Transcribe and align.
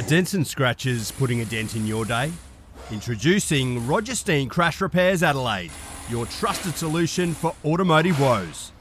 Are 0.00 0.08
dents 0.08 0.32
and 0.32 0.46
scratches 0.46 1.10
putting 1.10 1.42
a 1.42 1.44
dent 1.44 1.76
in 1.76 1.86
your 1.86 2.06
day? 2.06 2.32
Introducing 2.90 3.86
Roger 3.86 4.14
Steen 4.14 4.48
Crash 4.48 4.80
Repairs 4.80 5.22
Adelaide, 5.22 5.70
your 6.08 6.24
trusted 6.24 6.74
solution 6.74 7.34
for 7.34 7.54
automotive 7.66 8.18
woes. 8.18 8.72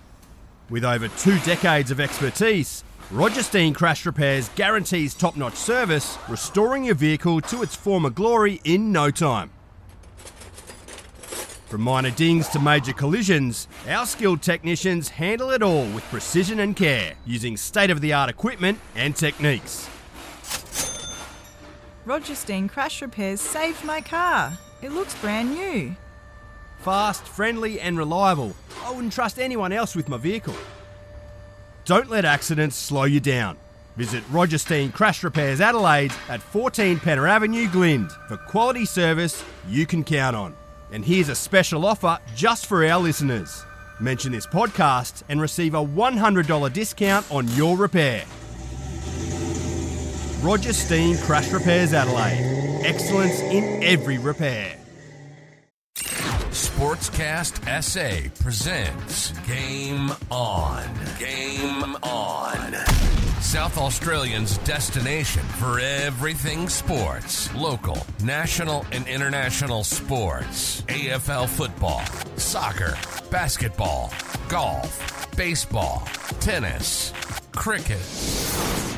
With 0.70 0.86
over 0.86 1.10
two 1.10 1.38
decades 1.40 1.92
of 1.92 2.00
expertise, 2.00 2.86
Roger 3.12 3.44
Steen 3.44 3.73
Crash 3.73 4.05
Repairs 4.05 4.48
guarantees 4.55 5.13
top 5.13 5.36
notch 5.36 5.55
service, 5.55 6.18
restoring 6.30 6.86
your 6.86 6.95
vehicle 6.95 7.41
to 7.41 7.63
its 7.63 7.76
former 7.76 8.09
glory 8.09 8.62
in 8.63 8.94
no 8.94 9.12
time. 9.12 9.49
From 11.67 11.81
minor 11.81 12.12
dings 12.12 12.48
to 12.48 12.59
major 12.59 12.94
collisions, 12.94 13.67
our 13.90 14.05
skilled 14.05 14.41
technicians 14.41 15.09
handle 15.09 15.49
it 15.49 15.62
all 15.62 15.84
with 15.88 16.05
precision 16.05 16.62
and 16.62 16.77
care, 16.77 17.16
using 17.26 17.58
state 17.58 17.90
of 17.90 17.99
the 17.99 18.13
art 18.13 18.30
equipment 18.30 18.80
and 18.95 19.13
techniques. 19.17 19.90
Roger 22.05 22.35
Steen 22.35 22.67
Crash 22.67 23.02
Repairs 23.02 23.41
saved 23.41 23.84
my 23.84 24.02
car. 24.02 24.57
It 24.81 24.91
looks 24.91 25.20
brand 25.21 25.52
new. 25.53 25.95
Fast, 26.80 27.23
friendly, 27.23 27.80
and 27.80 27.98
reliable. 27.98 28.55
I 28.84 28.91
wouldn't 28.91 29.13
trust 29.13 29.38
anyone 29.38 29.73
else 29.73 29.95
with 29.95 30.07
my 30.07 30.17
vehicle. 30.17 30.55
Don't 31.85 32.09
let 32.09 32.23
accidents 32.26 32.77
slow 32.77 33.04
you 33.04 33.20
down. 33.20 33.57
Visit 33.98 34.23
Roger 34.31 34.57
Steen 34.57 34.91
Crash 34.91 35.23
Repairs 35.23 35.59
Adelaide 35.59 36.13
at 36.30 36.41
14 36.41 36.98
Penner 36.99 37.30
Avenue, 37.30 37.67
Glynde 37.70 38.12
for 38.29 38.38
quality 38.38 38.85
service 38.85 39.43
you 39.68 39.85
can 39.85 40.04
count 40.04 40.35
on. 40.35 40.55
And 40.91 41.04
here's 41.04 41.29
a 41.29 41.35
special 41.35 41.85
offer 41.85 42.18
just 42.34 42.66
for 42.66 42.85
our 42.85 42.99
listeners. 42.99 43.63
Mention 43.99 44.31
this 44.31 44.48
podcast 44.48 45.23
and 45.27 45.41
receive 45.41 45.73
a 45.73 45.85
$100 45.85 46.71
discount 46.71 47.29
on 47.29 47.48
your 47.49 47.76
repair. 47.76 48.23
Roger 50.41 50.71
Steen 50.71 51.18
Crash 51.18 51.51
Repairs 51.51 51.93
Adelaide. 51.93 52.82
Excellence 52.85 53.41
in 53.41 53.84
every 53.84 54.18
repair. 54.18 54.77
Sportscast 56.51 57.59
SA 57.84 58.29
presents 58.41 59.31
Game 59.46 60.12
On. 60.31 60.84
Game 61.20 61.98
On. 62.04 62.73
South 63.41 63.77
Australians' 63.77 64.57
destination 64.59 65.44
for 65.44 65.79
everything 65.79 66.69
sports. 66.69 67.53
Local, 67.53 67.97
national, 68.24 68.85
and 68.94 69.07
international 69.07 69.84
sports. 69.84 70.81
AFL 70.84 71.50
football, 71.50 72.06
soccer, 72.38 72.97
basketball, 73.29 74.13
golf, 74.47 75.28
baseball, 75.35 76.07
tennis, 76.40 77.12
cricket, 77.52 78.00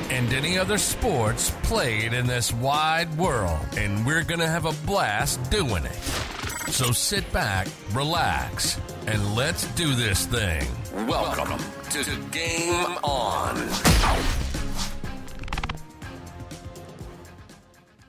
and 0.09 0.31
any 0.33 0.57
other 0.57 0.77
sports 0.77 1.51
played 1.63 2.13
in 2.13 2.27
this 2.27 2.53
wide 2.53 3.15
world. 3.17 3.59
And 3.77 4.05
we're 4.05 4.23
going 4.23 4.39
to 4.39 4.47
have 4.47 4.65
a 4.65 4.73
blast 4.85 5.49
doing 5.49 5.85
it. 5.85 5.95
So 6.69 6.91
sit 6.91 7.31
back, 7.33 7.67
relax, 7.91 8.79
and 9.07 9.35
let's 9.35 9.67
do 9.73 9.93
this 9.95 10.25
thing. 10.25 10.67
Welcome 11.07 11.59
to 11.89 12.03
Game 12.31 12.97
On. 13.03 13.69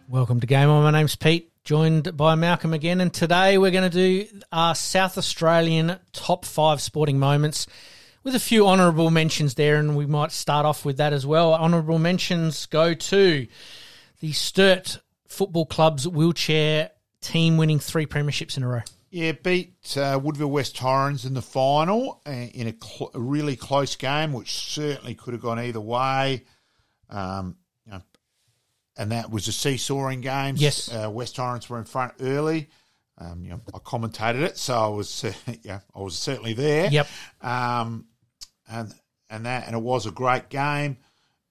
Welcome 0.08 0.40
to 0.40 0.46
Game 0.46 0.68
On. 0.68 0.82
My 0.82 0.90
name's 0.90 1.16
Pete, 1.16 1.50
joined 1.64 2.16
by 2.16 2.34
Malcolm 2.34 2.72
again, 2.72 3.00
and 3.00 3.12
today 3.12 3.58
we're 3.58 3.70
going 3.70 3.90
to 3.90 3.96
do 3.96 4.26
our 4.52 4.74
South 4.74 5.16
Australian 5.16 5.98
top 6.12 6.44
five 6.44 6.80
sporting 6.80 7.18
moments 7.18 7.66
with 8.24 8.34
a 8.34 8.40
few 8.40 8.66
honourable 8.66 9.10
mentions 9.10 9.54
there, 9.54 9.76
and 9.76 9.96
we 9.96 10.06
might 10.06 10.32
start 10.32 10.66
off 10.66 10.84
with 10.84 10.98
that 10.98 11.12
as 11.12 11.26
well. 11.26 11.54
Honourable 11.54 11.98
mentions 11.98 12.66
go 12.66 12.94
to 12.94 13.46
the 14.20 14.32
Sturt 14.32 15.00
Football 15.26 15.66
Club's 15.66 16.06
wheelchair 16.06 16.90
team 17.20 17.56
winning 17.56 17.78
three 17.78 18.06
premierships 18.06 18.56
in 18.56 18.62
a 18.62 18.68
row. 18.68 18.82
Yeah, 19.10 19.32
beat 19.32 19.74
uh, 19.96 20.18
Woodville 20.22 20.50
West 20.50 20.74
Torrens 20.74 21.26
in 21.26 21.34
the 21.34 21.42
final 21.42 22.22
uh, 22.26 22.30
in 22.30 22.68
a, 22.68 22.74
cl- 22.82 23.10
a, 23.12 23.20
really 23.20 23.56
close 23.56 23.94
game, 23.96 24.32
which 24.32 24.54
certainly 24.54 25.14
could 25.14 25.34
have 25.34 25.42
gone 25.42 25.60
either 25.60 25.82
way. 25.82 26.44
Um, 27.10 27.56
you 27.84 27.92
know, 27.92 28.02
and 28.96 29.12
that 29.12 29.30
was 29.30 29.48
a 29.48 29.52
seesawing 29.52 30.22
game. 30.22 30.54
Yes, 30.56 30.90
uh, 30.90 31.10
West 31.10 31.36
Torrens 31.36 31.68
were 31.68 31.78
in 31.78 31.84
front 31.84 32.14
early. 32.20 32.70
Um, 33.18 33.44
you 33.44 33.50
know, 33.50 33.60
I 33.74 33.78
commentated 33.80 34.40
it, 34.42 34.56
so 34.56 34.74
I 34.74 34.88
was 34.88 35.24
yeah, 35.62 35.80
I 35.94 36.00
was 36.00 36.16
certainly 36.18 36.54
there. 36.54 36.88
Yep. 36.88 37.06
Um, 37.42 38.06
and 38.68 38.94
and 39.30 39.46
that 39.46 39.66
and 39.66 39.76
it 39.76 39.82
was 39.82 40.06
a 40.06 40.10
great 40.10 40.48
game. 40.48 40.98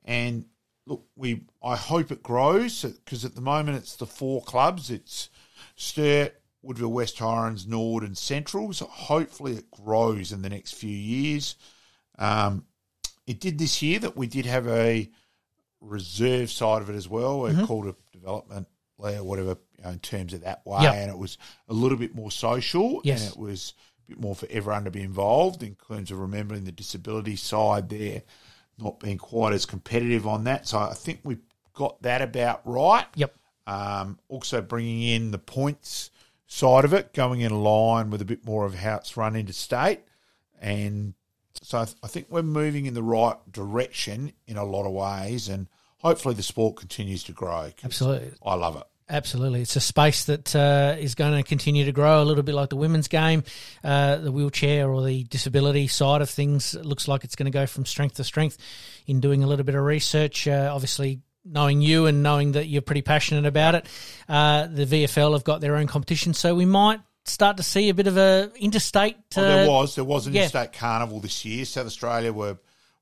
And 0.04 0.46
look, 0.86 1.06
we 1.16 1.42
I 1.64 1.76
hope 1.76 2.12
it 2.12 2.24
grows 2.24 2.84
because 2.84 3.26
at 3.26 3.36
the 3.36 3.42
moment 3.42 3.78
it's 3.78 3.96
the 3.96 4.06
four 4.06 4.42
clubs. 4.42 4.90
It's 4.90 5.30
Sturt, 5.76 6.40
Woodville 6.62 6.92
West 6.92 7.18
Torrens, 7.18 7.68
Nord, 7.68 8.04
and 8.04 8.18
Central. 8.18 8.74
So 8.74 8.86
hopefully 8.86 9.54
it 9.54 9.72
grows 9.72 10.32
in 10.32 10.42
the 10.42 10.50
next 10.50 10.74
few 10.74 10.96
years. 10.96 11.56
Um, 12.18 12.66
it 13.26 13.40
did 13.40 13.58
this 13.58 13.82
year 13.82 14.00
that 14.00 14.18
we 14.18 14.28
did 14.28 14.46
have 14.46 14.68
a 14.68 15.10
reserve 15.80 16.52
side 16.52 16.82
of 16.82 16.90
it 16.90 16.96
as 16.96 17.10
well. 17.10 17.42
We 17.42 17.52
mm-hmm. 17.52 17.66
called 17.66 17.88
a 17.88 17.96
development 18.12 18.68
or 18.98 19.24
whatever 19.24 19.58
you 19.78 19.84
know, 19.84 19.90
in 19.90 20.00
terms 20.00 20.34
of 20.34 20.42
that 20.42 20.66
way, 20.66 20.84
yep. 20.84 20.94
and 20.94 21.10
it 21.10 21.18
was 21.18 21.38
a 21.68 21.74
little 21.74 21.98
bit 21.98 22.14
more 22.14 22.32
social, 22.32 23.02
yes. 23.04 23.22
and 23.22 23.32
it 23.32 23.38
was 23.38 23.74
more 24.20 24.36
for 24.36 24.48
everyone 24.50 24.86
to 24.86 24.92
be 24.92 25.02
involved 25.02 25.64
in 25.64 25.76
terms 25.88 26.12
of 26.12 26.20
remembering 26.20 26.64
the 26.64 26.72
disability 26.72 27.36
side 27.36 27.90
there, 27.90 28.24
not 28.78 29.00
being 29.00 29.18
quite 29.18 29.54
as 29.54 29.66
competitive 29.66 30.28
on 30.28 30.44
that. 30.46 30.68
So 30.68 30.80
I 30.80 30.94
think 30.94 31.22
we've 31.24 31.42
got 31.74 32.02
that 32.02 32.22
about 32.22 32.62
right. 32.66 33.06
Yep. 33.16 33.36
Um, 33.68 34.20
also 34.28 34.62
bringing 34.62 35.04
in 35.04 35.32
the 35.32 35.38
points 35.38 36.10
side 36.48 36.84
of 36.84 36.94
it, 36.94 37.14
going 37.14 37.42
in 37.42 37.64
line 37.64 38.10
with 38.10 38.22
a 38.22 38.26
bit 38.26 38.46
more 38.46 38.66
of 38.66 38.76
how 38.76 38.98
it's 38.98 39.16
run 39.16 39.36
into 39.36 39.54
state. 39.54 40.02
And 40.60 41.14
so 41.62 41.80
I, 41.80 41.86
th- 41.86 41.98
I 42.04 42.08
think 42.08 42.28
we're 42.30 42.42
moving 42.42 42.86
in 42.86 42.94
the 42.94 43.04
right 43.04 43.38
direction 43.52 44.34
in 44.48 44.58
a 44.58 44.66
lot 44.66 44.86
of 44.86 44.92
ways. 44.92 45.48
And 45.48 45.68
hopefully 46.00 46.36
the 46.36 46.44
sport 46.44 46.76
continues 46.76 47.24
to 47.24 47.32
grow. 47.32 47.72
Absolutely. 47.84 48.34
I 48.44 48.56
love 48.56 48.76
it. 48.76 48.84
Absolutely. 49.12 49.62
It's 49.62 49.76
a 49.76 49.82
space 49.82 50.24
that 50.26 50.56
uh, 50.56 50.96
is 50.98 51.16
going 51.16 51.36
to 51.36 51.44
continue 51.44 51.84
to 51.84 51.92
grow 51.92 52.24
a 52.24 52.26
little 52.26 52.44
bit 52.44 52.56
like 52.56 52.70
the 52.70 52.78
women's 52.78 53.10
game. 53.10 53.44
Uh, 53.84 54.16
the 54.16 54.32
wheelchair 54.32 54.90
or 54.90 55.04
the 55.04 55.26
disability 55.26 55.88
side 55.88 56.22
of 56.22 56.30
things 56.30 56.76
looks 56.76 57.10
like 57.10 57.26
it's 57.26 57.36
going 57.36 57.52
to 57.52 57.52
go 57.52 57.66
from 57.66 57.86
strength 57.86 58.16
to 58.16 58.24
strength 58.24 58.58
in 59.06 59.20
doing 59.20 59.44
a 59.44 59.48
little 59.48 59.66
bit 59.66 59.76
of 59.76 59.84
research. 59.84 60.48
Uh, 60.48 60.72
obviously, 60.74 61.20
knowing 61.44 61.82
you 61.82 62.06
and 62.06 62.24
knowing 62.24 62.54
that 62.54 62.68
you're 62.68 62.82
pretty 62.82 63.02
passionate 63.02 63.46
about 63.46 63.76
it, 63.76 63.86
uh, 64.30 64.68
the 64.68 64.86
VFL 64.86 65.34
have 65.34 65.44
got 65.44 65.60
their 65.60 65.76
own 65.76 65.88
competition, 65.88 66.34
so 66.34 66.56
we 66.56 66.66
might 66.66 67.02
start 67.26 67.58
to 67.58 67.64
see 67.64 67.90
a 67.90 67.94
bit 67.94 68.08
of 68.08 68.16
a 68.18 68.50
interstate. 68.56 69.18
Uh, 69.36 69.42
there 69.42 69.70
was 69.70 69.96
there 69.96 70.06
was 70.06 70.26
an 70.26 70.34
yeah. 70.34 70.44
interstate 70.44 70.72
carnival 70.72 71.20
this 71.20 71.44
year. 71.44 71.66
South 71.66 71.86
Australia 71.86 72.32
were 72.32 72.58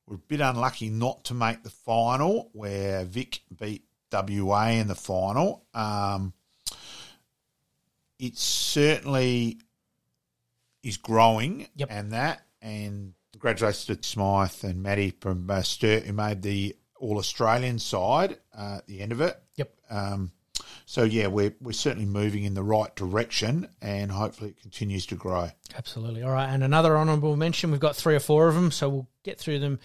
were 0.08 0.16
a 0.16 0.20
bit 0.20 0.42
unlucky 0.42 0.90
not 0.90 1.24
to 1.26 1.36
make 1.36 1.62
the 1.62 1.70
final, 1.70 2.50
where 2.54 3.06
Vic 3.06 3.42
beat 3.56 3.84
WA 4.12 4.70
in 4.70 4.88
the 4.88 4.96
final. 4.96 5.66
Um, 5.74 6.34
it 8.20 8.38
certainly 8.38 9.60
is 10.84 10.98
growing, 10.98 11.68
yep. 11.76 11.90
and 11.92 12.12
that 12.12 12.42
and 12.62 13.14
congratulations 13.32 13.86
to 13.86 14.08
Smythe 14.08 14.64
and 14.64 14.84
Maddie 14.84 15.14
from 15.20 15.50
uh, 15.50 15.62
Sturt 15.62 16.04
who 16.04 16.14
made 16.14 16.42
the 16.42 16.76
all 17.00 17.18
Australian 17.18 17.80
side 17.80 18.38
uh, 18.58 18.78
at 18.78 18.88
the 18.88 19.00
end 19.00 19.12
of 19.12 19.22
it. 19.22 19.38
Yep. 19.56 19.74
Um, 19.90 20.32
so 20.86 21.04
yeah, 21.04 21.28
we're 21.28 21.56
we're 21.62 21.72
certainly 21.72 22.08
moving 22.08 22.44
in 22.44 22.56
the 22.56 22.64
right 22.64 22.94
direction, 22.96 23.70
and 23.82 24.12
hopefully 24.12 24.52
it 24.52 24.62
continues 24.62 25.06
to 25.08 25.16
grow. 25.16 25.50
Absolutely. 25.78 26.24
All 26.24 26.32
right, 26.32 26.50
and 26.50 26.64
another 26.64 26.98
honourable 26.98 27.36
mention. 27.36 27.72
We've 27.72 27.80
got 27.80 27.96
three 27.96 28.16
or 28.16 28.20
four 28.20 28.48
of 28.48 28.56
them, 28.56 28.72
so 28.72 28.90
we'll 28.90 29.08
get 29.24 29.40
through 29.40 29.60
them 29.60 29.80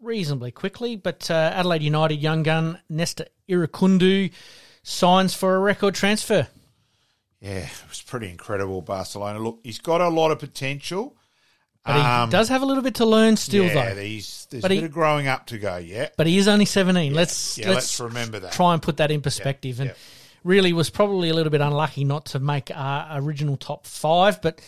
reasonably 0.00 0.50
quickly. 0.50 0.96
But 0.96 1.30
uh, 1.30 1.52
Adelaide 1.54 1.82
United 1.82 2.16
young 2.16 2.42
gun 2.42 2.80
Nesta 2.88 3.28
Irankunda 3.48 4.30
signs 4.82 5.34
for 5.34 5.56
a 5.56 5.58
record 5.58 5.94
transfer. 5.94 6.48
Yeah, 7.40 7.58
it 7.58 7.88
was 7.88 8.02
pretty 8.02 8.28
incredible. 8.30 8.82
Barcelona. 8.82 9.38
Look, 9.38 9.60
he's 9.62 9.78
got 9.78 10.00
a 10.00 10.08
lot 10.08 10.30
of 10.30 10.38
potential. 10.38 11.16
But 11.84 11.94
he 11.94 12.02
um, 12.02 12.30
does 12.30 12.48
have 12.48 12.60
a 12.60 12.66
little 12.66 12.82
bit 12.82 12.96
to 12.96 13.06
learn 13.06 13.36
still, 13.36 13.64
yeah, 13.64 13.74
though. 13.74 13.94
There's, 13.94 14.46
there's 14.50 14.62
but 14.62 14.72
a 14.72 14.74
bit 14.74 14.84
of 14.84 14.92
growing 14.92 15.26
up 15.26 15.46
to 15.46 15.58
go, 15.58 15.76
yeah. 15.76 16.08
But 16.16 16.26
he 16.26 16.36
is 16.36 16.46
only 16.46 16.66
17. 16.66 17.12
Yeah. 17.12 17.16
Let's, 17.16 17.56
yeah, 17.56 17.68
let's, 17.70 17.98
let's 17.98 18.00
remember 18.00 18.40
that. 18.40 18.52
Try 18.52 18.74
and 18.74 18.82
put 18.82 18.98
that 18.98 19.10
in 19.10 19.22
perspective. 19.22 19.80
And 19.80 19.94
really 20.44 20.72
was 20.72 20.90
probably 20.90 21.30
a 21.30 21.34
little 21.34 21.50
bit 21.50 21.60
unlucky 21.60 22.04
not 22.04 22.26
to 22.26 22.40
make 22.40 22.70
our 22.74 23.20
original 23.20 23.56
top 23.56 23.86
five. 23.86 24.42
But, 24.42 24.60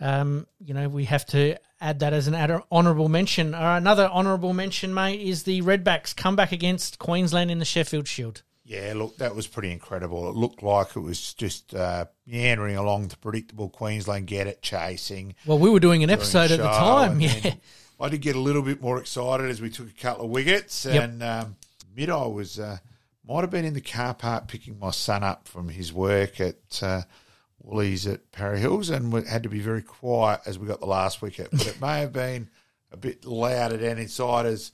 um, 0.00 0.46
you 0.60 0.74
know, 0.74 0.88
we 0.88 1.04
have 1.04 1.24
to 1.26 1.56
add 1.80 2.00
that 2.00 2.12
as 2.12 2.28
an 2.28 2.62
honourable 2.70 3.08
mention. 3.08 3.54
Uh, 3.54 3.76
another 3.76 4.08
honourable 4.08 4.52
mention, 4.52 4.92
mate, 4.92 5.20
is 5.20 5.44
the 5.44 5.62
Redbacks 5.62 6.14
comeback 6.14 6.52
against 6.52 6.98
Queensland 6.98 7.50
in 7.50 7.58
the 7.58 7.64
Sheffield 7.64 8.08
Shield. 8.08 8.42
Yeah, 8.64 8.92
look, 8.94 9.16
that 9.16 9.34
was 9.34 9.46
pretty 9.46 9.72
incredible. 9.72 10.28
It 10.28 10.36
looked 10.36 10.62
like 10.62 10.94
it 10.94 11.00
was 11.00 11.32
just 11.32 11.74
uh, 11.74 12.04
meandering 12.26 12.76
along 12.76 13.08
the 13.08 13.16
predictable 13.16 13.70
Queensland 13.70 14.26
get 14.26 14.46
it 14.46 14.60
chasing. 14.60 15.34
Well, 15.46 15.58
we 15.58 15.70
were 15.70 15.80
doing 15.80 16.04
an 16.04 16.10
episode 16.10 16.50
at 16.50 16.58
the 16.58 16.68
time, 16.68 17.20
yeah. 17.20 17.54
I 18.00 18.08
did 18.10 18.20
get 18.20 18.36
a 18.36 18.40
little 18.40 18.62
bit 18.62 18.80
more 18.80 18.98
excited 18.98 19.48
as 19.48 19.60
we 19.60 19.70
took 19.70 19.88
a 19.88 20.00
couple 20.00 20.26
of 20.26 20.30
wickets, 20.30 20.84
yep. 20.84 21.04
and 21.04 21.22
um, 21.22 21.56
Mido 21.96 22.32
was 22.32 22.60
uh, 22.60 22.76
might 23.26 23.40
have 23.40 23.50
been 23.50 23.64
in 23.64 23.74
the 23.74 23.80
car 23.80 24.14
park 24.14 24.48
picking 24.48 24.78
my 24.78 24.90
son 24.90 25.24
up 25.24 25.48
from 25.48 25.68
his 25.68 25.92
work 25.92 26.40
at 26.40 26.82
uh, 26.82 27.02
Woolies 27.60 28.06
at 28.06 28.30
Para 28.32 28.58
Hills, 28.58 28.88
and 28.90 29.12
we 29.12 29.24
had 29.24 29.42
to 29.42 29.48
be 29.48 29.60
very 29.60 29.82
quiet 29.82 30.40
as 30.46 30.58
we 30.58 30.66
got 30.66 30.80
the 30.80 30.86
last 30.86 31.20
wicket. 31.22 31.48
But 31.50 31.66
it 31.66 31.80
may 31.80 32.00
have 32.00 32.12
been 32.12 32.48
a 32.92 32.96
bit 32.96 33.24
louder 33.24 33.76
down 33.76 33.98
inside 33.98 34.46
as 34.46 34.72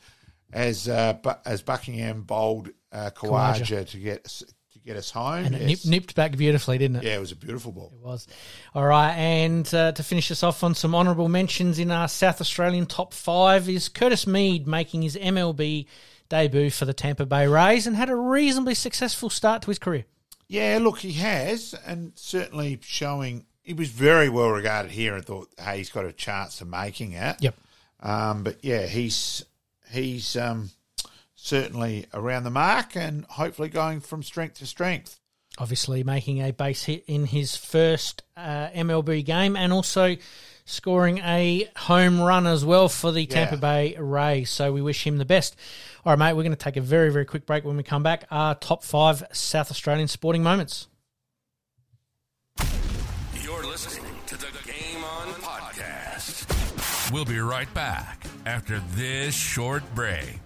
as 0.52 0.88
uh, 0.88 1.14
Bu- 1.14 1.30
as 1.44 1.62
Buckingham 1.62 2.22
bowled 2.22 2.70
uh, 2.92 3.10
Khawaja, 3.14 3.88
to 3.88 3.98
get 3.98 4.24
us- 4.26 4.44
to 4.72 4.78
get 4.80 4.96
us 4.96 5.10
home. 5.10 5.44
And 5.46 5.54
it 5.54 5.62
Yes. 5.68 5.84
nipped 5.86 6.14
back 6.14 6.36
beautifully, 6.36 6.78
didn't 6.78 6.96
it? 6.98 7.04
Yeah, 7.04 7.16
it 7.16 7.20
was 7.20 7.32
a 7.32 7.36
beautiful 7.36 7.72
ball. 7.72 7.92
It 7.94 8.04
was. 8.04 8.26
All 8.74 8.84
right, 8.84 9.12
and 9.14 9.72
uh, 9.74 9.92
to 9.92 10.02
finish 10.02 10.30
us 10.30 10.42
off 10.42 10.62
on 10.62 10.74
some 10.74 10.94
honourable 10.94 11.28
mentions 11.28 11.78
in 11.78 11.90
our 11.90 12.06
South 12.08 12.40
Australian 12.40 12.86
top 12.86 13.14
five 13.14 13.68
is 13.68 13.88
Curtis 13.88 14.26
Mead 14.26 14.66
making 14.66 15.02
his 15.02 15.16
MLB 15.16 15.86
debut 16.28 16.70
for 16.70 16.84
the 16.86 16.94
Tampa 16.94 17.24
Bay 17.26 17.46
Rays 17.46 17.86
and 17.86 17.96
had 17.96 18.10
a 18.10 18.16
reasonably 18.16 18.74
successful 18.74 19.30
start 19.30 19.62
to 19.62 19.70
his 19.70 19.78
career. 19.78 20.04
Yeah, 20.48 20.78
look, 20.80 20.98
he 20.98 21.12
has, 21.12 21.74
and 21.86 22.12
certainly 22.16 22.78
showing 22.82 23.46
he 23.62 23.72
was 23.72 23.88
very 23.88 24.28
well 24.28 24.50
regarded 24.50 24.92
here, 24.92 25.14
and 25.14 25.24
thought, 25.24 25.48
hey, 25.58 25.78
he's 25.78 25.90
got 25.90 26.04
a 26.04 26.12
chance 26.12 26.60
of 26.60 26.68
making 26.68 27.12
it. 27.12 27.36
Yep. 27.40 27.56
Um, 28.00 28.42
but 28.42 28.62
yeah, 28.62 28.86
he's 28.86 29.44
he's 29.90 30.36
um, 30.36 30.70
certainly 31.34 32.06
around 32.12 32.44
the 32.44 32.50
mark, 32.50 32.96
and 32.96 33.24
hopefully 33.24 33.68
going 33.68 34.00
from 34.00 34.22
strength 34.22 34.58
to 34.58 34.66
strength. 34.66 35.18
Obviously, 35.58 36.02
making 36.02 36.42
a 36.42 36.52
base 36.52 36.84
hit 36.84 37.04
in 37.06 37.26
his 37.26 37.56
first 37.56 38.22
uh, 38.36 38.68
MLB 38.74 39.24
game 39.24 39.56
and 39.56 39.72
also 39.72 40.16
scoring 40.64 41.18
a 41.18 41.68
home 41.76 42.20
run 42.20 42.46
as 42.46 42.64
well 42.64 42.88
for 42.88 43.12
the 43.12 43.26
Tampa 43.26 43.56
Bay 43.56 43.94
Rays. 43.98 44.50
So 44.50 44.72
we 44.72 44.82
wish 44.82 45.06
him 45.06 45.18
the 45.18 45.24
best. 45.24 45.56
All 46.04 46.12
right, 46.12 46.18
mate, 46.18 46.32
we're 46.34 46.42
going 46.42 46.52
to 46.52 46.56
take 46.56 46.76
a 46.76 46.80
very, 46.80 47.10
very 47.10 47.24
quick 47.24 47.46
break 47.46 47.64
when 47.64 47.76
we 47.76 47.82
come 47.82 48.02
back. 48.02 48.24
Our 48.30 48.54
top 48.54 48.82
five 48.82 49.22
South 49.32 49.70
Australian 49.70 50.08
sporting 50.08 50.42
moments. 50.42 50.88
You're 53.42 53.66
listening 53.66 54.12
to 54.26 54.36
the 54.36 54.48
Game 54.66 55.04
On 55.04 55.28
Podcast. 55.34 57.12
We'll 57.12 57.24
be 57.24 57.38
right 57.38 57.72
back 57.74 58.26
after 58.46 58.80
this 58.94 59.34
short 59.34 59.82
break. 59.94 60.40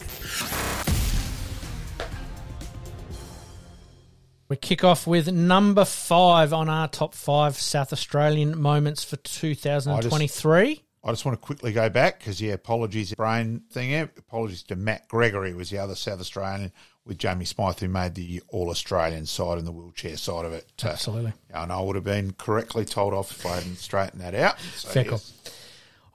We 4.48 4.56
kick 4.56 4.82
off 4.82 5.06
with 5.06 5.30
number 5.30 5.84
five 5.84 6.54
on 6.54 6.70
our 6.70 6.88
top 6.88 7.14
five 7.14 7.56
South 7.56 7.92
Australian 7.92 8.58
moments 8.58 9.04
for 9.04 9.16
2023. 9.16 10.82
I 11.04 11.10
just 11.10 11.24
want 11.26 11.38
to 11.40 11.46
quickly 11.46 11.72
go 11.72 11.90
back 11.90 12.18
because 12.18 12.40
yeah, 12.40 12.54
apologies 12.54 13.14
brain 13.14 13.62
thing. 13.70 13.90
yeah, 13.90 14.06
Apologies 14.16 14.62
to 14.64 14.76
Matt 14.76 15.06
Gregory, 15.08 15.50
who 15.50 15.58
was 15.58 15.68
the 15.68 15.78
other 15.78 15.94
South 15.94 16.20
Australian 16.20 16.72
with 17.04 17.18
Jamie 17.18 17.44
Smythe, 17.44 17.78
who 17.78 17.88
made 17.88 18.14
the 18.14 18.42
All 18.48 18.70
Australian 18.70 19.26
side 19.26 19.58
and 19.58 19.66
the 19.66 19.72
wheelchair 19.72 20.16
side 20.16 20.46
of 20.46 20.54
it. 20.54 20.72
Uh, 20.82 20.88
Absolutely. 20.88 21.34
and 21.52 21.70
I 21.70 21.80
would 21.80 21.96
have 21.96 22.04
been 22.04 22.32
correctly 22.32 22.86
told 22.86 23.12
off 23.12 23.30
if 23.30 23.44
I 23.44 23.56
hadn't 23.56 23.76
straightened 23.76 24.22
that 24.22 24.34
out. 24.34 24.58
So, 24.76 24.88
Fair 24.88 25.04
yes. 25.10 25.34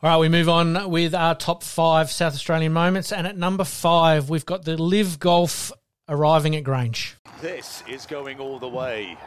All 0.01 0.09
right, 0.09 0.17
we 0.17 0.27
move 0.27 0.49
on 0.49 0.89
with 0.89 1.15
our 1.15 1.35
top 1.35 1.63
five 1.63 2.11
South 2.11 2.33
Australian 2.33 2.73
moments. 2.73 3.11
And 3.11 3.25
at 3.25 3.37
number 3.37 3.63
five, 3.63 4.29
we've 4.29 4.45
got 4.45 4.65
the 4.65 4.75
Live 4.75 5.17
Golf 5.17 5.71
arriving 6.09 6.55
at 6.55 6.63
Grange. 6.63 7.17
This 7.41 7.83
is 7.87 8.05
going 8.05 8.39
all 8.39 8.59
the 8.59 8.67
way. 8.67 9.17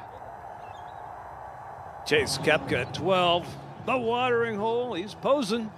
Chase 2.06 2.38
Koepka, 2.38 2.93
12. 2.94 3.46
The 3.87 3.96
watering 3.96 4.56
hole. 4.56 4.94
He's 4.94 5.14
posing. 5.14 5.70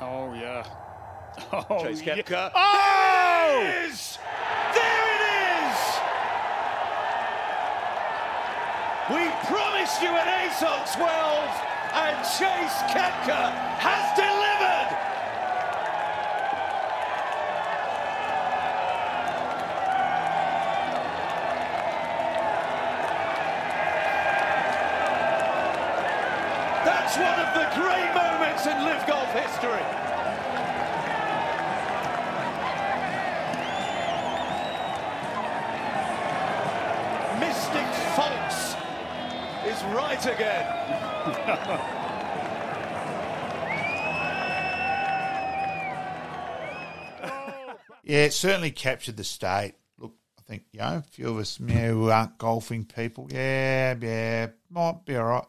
Oh 0.00 0.32
yeah. 0.34 0.66
Oh, 1.52 1.82
Chase 1.82 2.02
yeah. 2.02 2.16
Koepka. 2.16 2.50
Oh! 2.54 3.58
There 3.62 3.84
it 3.86 3.90
is! 3.90 4.18
There 4.74 5.06
it 5.14 5.22
is! 5.64 5.78
We 9.08 9.30
promised 9.48 10.02
you 10.02 10.08
an 10.08 10.28
ace 10.44 10.62
on 10.62 10.84
12, 10.94 11.62
and 11.94 12.16
Chase 12.24 12.78
Koepka 12.92 13.52
has 13.80 14.16
delivered! 14.16 14.31
That's 27.14 27.28
one 27.28 27.46
of 27.46 27.52
the 27.52 27.66
great 27.78 28.14
moments 28.14 28.64
in 28.64 28.72
Live 28.84 29.06
Golf 29.06 29.30
history. 29.34 29.84
Mystic 37.38 37.86
Fox 38.16 38.76
is 39.66 39.84
right 39.94 40.24
again. 40.24 40.66
Yeah, 48.04 48.24
it 48.24 48.32
certainly 48.32 48.70
captured 48.70 49.18
the 49.18 49.24
state. 49.24 49.74
Look, 49.98 50.14
I 50.38 50.42
think, 50.42 50.64
you 50.72 50.80
know, 50.80 51.02
a 51.06 51.10
few 51.10 51.28
of 51.28 51.36
us 51.36 51.60
yeah, 51.60 51.88
who 51.88 52.08
aren't 52.10 52.38
golfing 52.38 52.86
people, 52.86 53.28
yeah, 53.30 53.94
yeah, 54.00 54.48
might 54.70 55.04
be 55.04 55.16
all 55.16 55.24
right. 55.26 55.44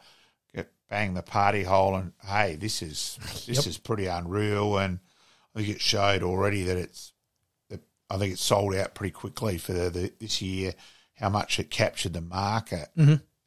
Bang 0.94 1.16
the 1.16 1.24
party 1.24 1.64
hole 1.64 1.96
and 1.96 2.14
hey, 2.24 2.56
this 2.56 2.84
is 2.84 3.18
this 3.48 3.66
is 3.66 3.80
pretty 3.80 4.06
unreal 4.06 4.78
and 4.78 5.00
I 5.56 5.60
think 5.60 5.70
it 5.70 5.82
showed 5.82 6.22
already 6.22 6.62
that 6.66 6.78
it's 6.78 7.14
that 7.72 7.82
I 8.12 8.18
think 8.20 8.34
it 8.34 8.38
sold 8.38 8.76
out 8.76 8.94
pretty 8.94 9.10
quickly 9.10 9.58
for 9.58 9.74
the, 9.74 9.90
the, 9.90 10.14
this 10.20 10.40
year, 10.40 10.74
how 11.16 11.30
much 11.30 11.60
it 11.60 11.72
captured 11.72 12.14
the 12.14 12.22
market 12.22 12.90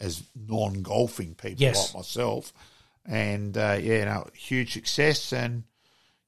as 0.01 0.25
non 0.35 0.83
golfing 0.83 1.37
people 1.37 1.63
Yes. 1.63 1.95
like 1.95 2.01
myself. 2.01 2.53
And 3.05 3.57
uh, 3.57 3.79
yeah, 3.81 4.07
no, 4.07 4.29
huge 4.35 4.73
success 4.73 5.33
and 5.33 5.63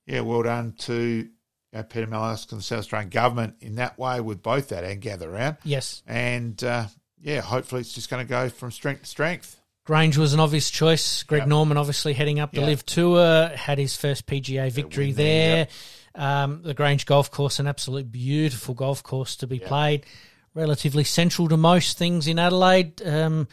yeah, 0.07 0.21
well 0.21 0.45
done 0.45 0.75
to 0.83 0.95
you 0.95 1.29
know, 1.73 1.83
Peter 1.83 2.07
Malus 2.07 2.47
and 2.53 2.61
the 2.61 2.65
South 2.65 2.79
Australian 2.79 3.11
government 3.11 3.57
in 3.61 3.75
that 3.75 3.99
way 3.99 4.21
with 4.21 4.41
both 4.41 4.69
that 4.69 4.85
and 4.85 5.01
gather 5.01 5.29
round. 5.29 5.57
Yes. 5.65 6.01
And 6.07 6.63
uh, 6.63 6.87
yeah, 7.21 7.41
hopefully 7.41 7.81
it's 7.81 7.93
just 7.93 8.09
going 8.09 8.25
to 8.25 8.31
go 8.31 8.49
from 8.49 8.71
strength 8.71 9.01
to 9.03 9.07
strength. 9.09 9.58
Grange 9.89 10.19
was 10.19 10.35
an 10.35 10.41
obvious 10.41 10.71
choice. 10.71 11.23
Greg 11.23 11.41
Yep. 11.41 11.49
Norman, 11.49 11.79
obviously 11.79 12.13
heading 12.13 12.41
up 12.41 12.53
the 12.53 12.61
Yeah. 12.61 12.67
Live 12.67 12.85
Tour, 12.85 13.49
had 13.57 13.79
his 13.79 13.97
first 13.97 14.27
PGA 14.27 14.69
victory 14.69 15.13
there. 15.13 15.65
there, 15.65 15.69
Um, 16.15 16.61
the 16.63 16.75
Grange 16.75 17.07
Golf 17.07 17.31
Course, 17.31 17.59
an 17.59 17.67
absolute 17.67 18.13
beautiful 18.13 18.75
golf 18.75 19.03
course 19.03 19.35
to 19.37 19.47
be 19.47 19.59
played, 19.59 20.05
relatively 20.53 21.05
central 21.05 21.49
to 21.49 21.57
most 21.57 21.97
things 21.97 22.27
in 22.27 22.39
Adelaide. 22.39 23.01
Um, 23.01 23.49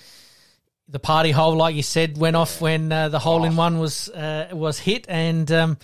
the 0.89 1.00
party 1.00 1.32
hole, 1.32 1.56
like 1.56 1.74
you 1.74 1.84
said, 1.84 2.18
went 2.18 2.36
off 2.36 2.60
when 2.60 2.92
uh, 2.92 3.08
the 3.08 3.20
hole 3.20 3.46
in 3.46 3.56
one 3.56 3.80
was 3.80 4.10
uh, 4.10 4.50
was 4.51 4.77
hit, 4.77 5.06
and 5.08 5.50
um, 5.54 5.77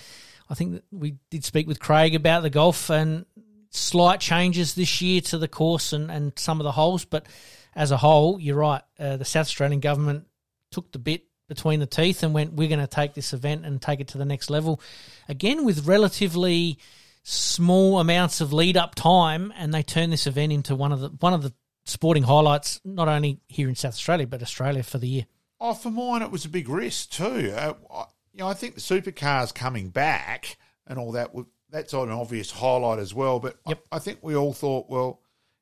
I 0.50 0.55
think 0.55 0.74
that 0.74 0.84
we 0.91 1.15
did 1.29 1.46
speak 1.46 1.65
with 1.65 1.79
Craig 1.79 2.13
about 2.13 2.43
the 2.43 2.50
golf 2.50 2.89
and 2.89 3.25
slight 3.70 4.20
changes 4.20 4.75
this 4.75 5.01
year 5.01 5.22
to 5.22 5.38
the 5.38 5.48
course 5.48 5.93
and, 5.93 6.12
and 6.12 6.34
some 6.38 6.60
of 6.60 6.65
the 6.65 6.74
holes, 6.74 7.05
but 7.05 7.25
as 7.74 7.91
a 7.91 7.96
whole, 7.98 8.38
you're 8.38 8.58
right. 8.58 8.81
Uh, 9.00 9.15
the 9.15 9.24
South 9.24 9.46
Australian 9.48 9.79
government 9.79 10.25
took 10.72 10.92
the 10.92 11.00
bit 11.00 11.25
between 11.48 11.80
the 11.80 11.86
teeth 11.86 12.24
and 12.24 12.34
went, 12.34 12.54
we're 12.54 12.70
going 12.70 12.80
to 12.80 12.88
take 12.88 13.13
this 13.13 13.34
event 13.34 13.66
and 13.66 13.82
take 13.82 14.00
it 14.00 14.08
to 14.10 14.18
the 14.18 14.25
next 14.25 14.50
level. 14.50 14.82
Again, 15.28 15.66
with 15.66 15.86
relatively 15.86 16.78
small 17.24 18.00
amounts 18.00 18.42
of 18.42 18.54
lead 18.54 18.78
up 18.78 18.96
time, 18.96 19.54
and 19.58 19.74
they 19.74 19.84
turned 19.84 20.12
this 20.12 20.25
event 20.28 20.51
into 20.54 20.75
one 20.75 20.92
of 20.92 21.01
the 21.01 21.10
one 21.20 21.34
of 21.34 21.44
the 21.44 21.54
sporting 21.86 22.24
highlights, 22.24 22.80
not 22.86 23.08
only 23.08 23.40
here 23.48 23.68
in 23.68 23.75
South 23.75 23.94
Australia 23.94 24.25
but 24.25 24.42
Australia 24.42 24.82
for 24.82 24.98
the 24.98 25.08
year. 25.08 25.25
Oh, 25.60 25.74
for 25.74 25.92
mine, 25.92 26.22
it 26.24 26.32
was 26.32 26.46
a 26.46 26.50
big 26.50 26.70
risk 26.70 27.12
too. 27.12 27.54
Uh, 27.56 27.74
I- 27.94 28.06
you 28.34 28.40
know, 28.40 28.48
I 28.48 28.54
think 28.54 28.75
the 28.75 28.82
supercars 28.82 29.54
coming 29.54 29.90
back 29.90 30.56
and 30.88 30.98
all 30.98 31.12
that 31.12 31.32
that's 31.70 31.92
an 31.92 32.10
obvious 32.10 32.50
highlight 32.50 32.98
as 33.00 33.13
well. 33.13 33.40
But 33.42 33.58
I- 33.66 33.72
Yep. 33.72 33.84
I, 33.92 34.00
think 34.00 34.20
we 34.22 34.36
all 34.38 34.54
thought, 34.54 34.90
well, 34.90 35.20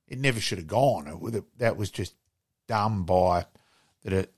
it 0.08 0.20
never 0.20 0.40
should 0.40 0.60
have 0.60 0.68
gone. 0.68 1.08
It, 1.34 1.44
that 1.58 1.78
was 1.78 1.90
just 1.90 2.14
dumb 2.68 3.06
by 3.06 3.48
that 4.04 4.14
it 4.14 4.34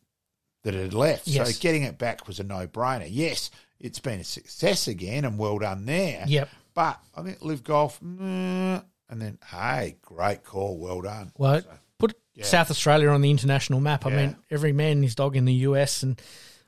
that 0.63 0.73
had 0.73 0.93
left. 0.93 1.27
Yes. 1.27 1.55
So 1.55 1.61
getting 1.61 1.83
it 1.83 1.97
back 1.97 2.27
was 2.27 2.39
a 2.39 2.43
no 2.43 2.67
brainer. 2.67 3.07
Yes, 3.09 3.49
it's 3.79 3.99
been 3.99 4.19
a 4.19 4.23
success 4.23 4.87
again, 4.87 5.25
and 5.25 5.37
well 5.37 5.59
done 5.59 5.85
there. 5.85 6.23
Yep. 6.27 6.49
But 6.73 6.99
I 7.15 7.23
think 7.23 7.41
live 7.41 7.63
golf, 7.63 7.99
and 8.01 8.81
then 9.09 9.37
hey, 9.49 9.97
great 10.01 10.43
call, 10.43 10.77
well 10.77 11.01
done. 11.01 11.31
Well, 11.37 11.61
put 11.97 12.15
South 12.41 12.71
Australia 12.71 13.09
on 13.09 13.21
the 13.21 13.29
international 13.31 13.79
map. 13.81 14.05
I 14.05 14.09
Yeah. 14.11 14.15
mean, 14.17 14.35
every 14.49 14.71
man 14.71 14.93
and 14.93 15.03
his 15.03 15.15
dog 15.15 15.35
in 15.35 15.45
the 15.45 15.53
US, 15.67 16.01
and 16.03 16.19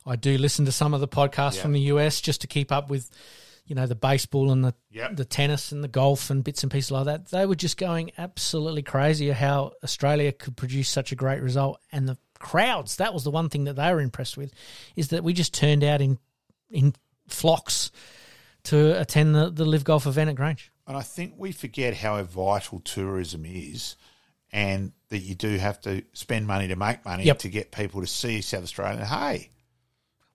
I 0.05 0.15
do 0.17 0.38
listen 0.38 0.65
to 0.65 0.71
some 0.71 0.93
of 0.93 1.00
the 1.01 1.07
podcasts 1.07 1.57
from 1.57 1.71
the 1.71 1.79
US 1.81 2.19
just 2.19 2.41
to 2.41 2.47
keep 2.47 2.71
up 2.71 2.89
with, 2.89 3.09
you 3.65 3.73
know, 3.75 3.85
the 3.88 3.95
baseball 3.95 4.51
and 4.51 4.63
the 4.65 4.73
Yep. 4.91 5.15
the 5.15 5.25
tennis 5.25 5.71
and 5.71 5.83
the 5.83 5.88
golf 5.88 6.29
and 6.29 6.43
bits 6.43 6.63
and 6.63 6.71
pieces 6.71 6.91
like 6.91 7.05
that. 7.05 7.27
They 7.27 7.45
were 7.45 7.55
just 7.55 7.77
going 7.77 8.12
absolutely 8.17 8.81
crazy 8.83 9.29
how 9.31 9.71
Australia 9.83 10.31
could 10.33 10.57
produce 10.57 10.89
such 10.89 11.12
a 11.12 11.15
great 11.15 11.41
result, 11.41 11.79
and 11.91 12.09
the 12.09 12.17
crowds. 12.43 12.97
That 12.97 13.13
was 13.13 13.23
the 13.23 13.31
one 13.31 13.50
thing 13.50 13.63
that 13.63 13.75
they 13.75 13.91
were 13.91 14.01
impressed 14.01 14.38
with, 14.38 14.53
is 14.95 15.07
that 15.07 15.23
we 15.23 15.33
just 15.33 15.53
turned 15.53 15.83
out 15.83 16.01
in 16.01 16.19
in 16.69 16.93
flocks 17.27 17.91
to 18.63 19.00
attend 19.00 19.33
the 19.33 19.50
the 19.50 19.65
live 19.65 19.83
golf 19.83 20.05
event 20.05 20.29
at 20.29 20.35
Grange. 20.35 20.71
and 20.88 20.95
I 20.97 21.01
think 21.01 21.33
we 21.38 21.51
forget 21.51 21.95
how 21.95 22.21
vital 22.23 22.79
tourism 22.81 23.45
is, 23.45 23.95
and 24.51 24.91
that 25.09 25.19
you 25.19 25.35
do 25.35 25.57
have 25.57 25.79
to 25.81 26.03
spend 26.13 26.45
money 26.47 26.67
to 26.67 26.75
make 26.75 27.05
money 27.05 27.23
Yep. 27.23 27.39
to 27.39 27.50
get 27.50 27.71
people 27.71 28.01
to 28.01 28.07
see 28.07 28.41
South 28.41 28.63
Australia. 28.63 29.00
And, 29.00 29.07
hey, 29.07 29.50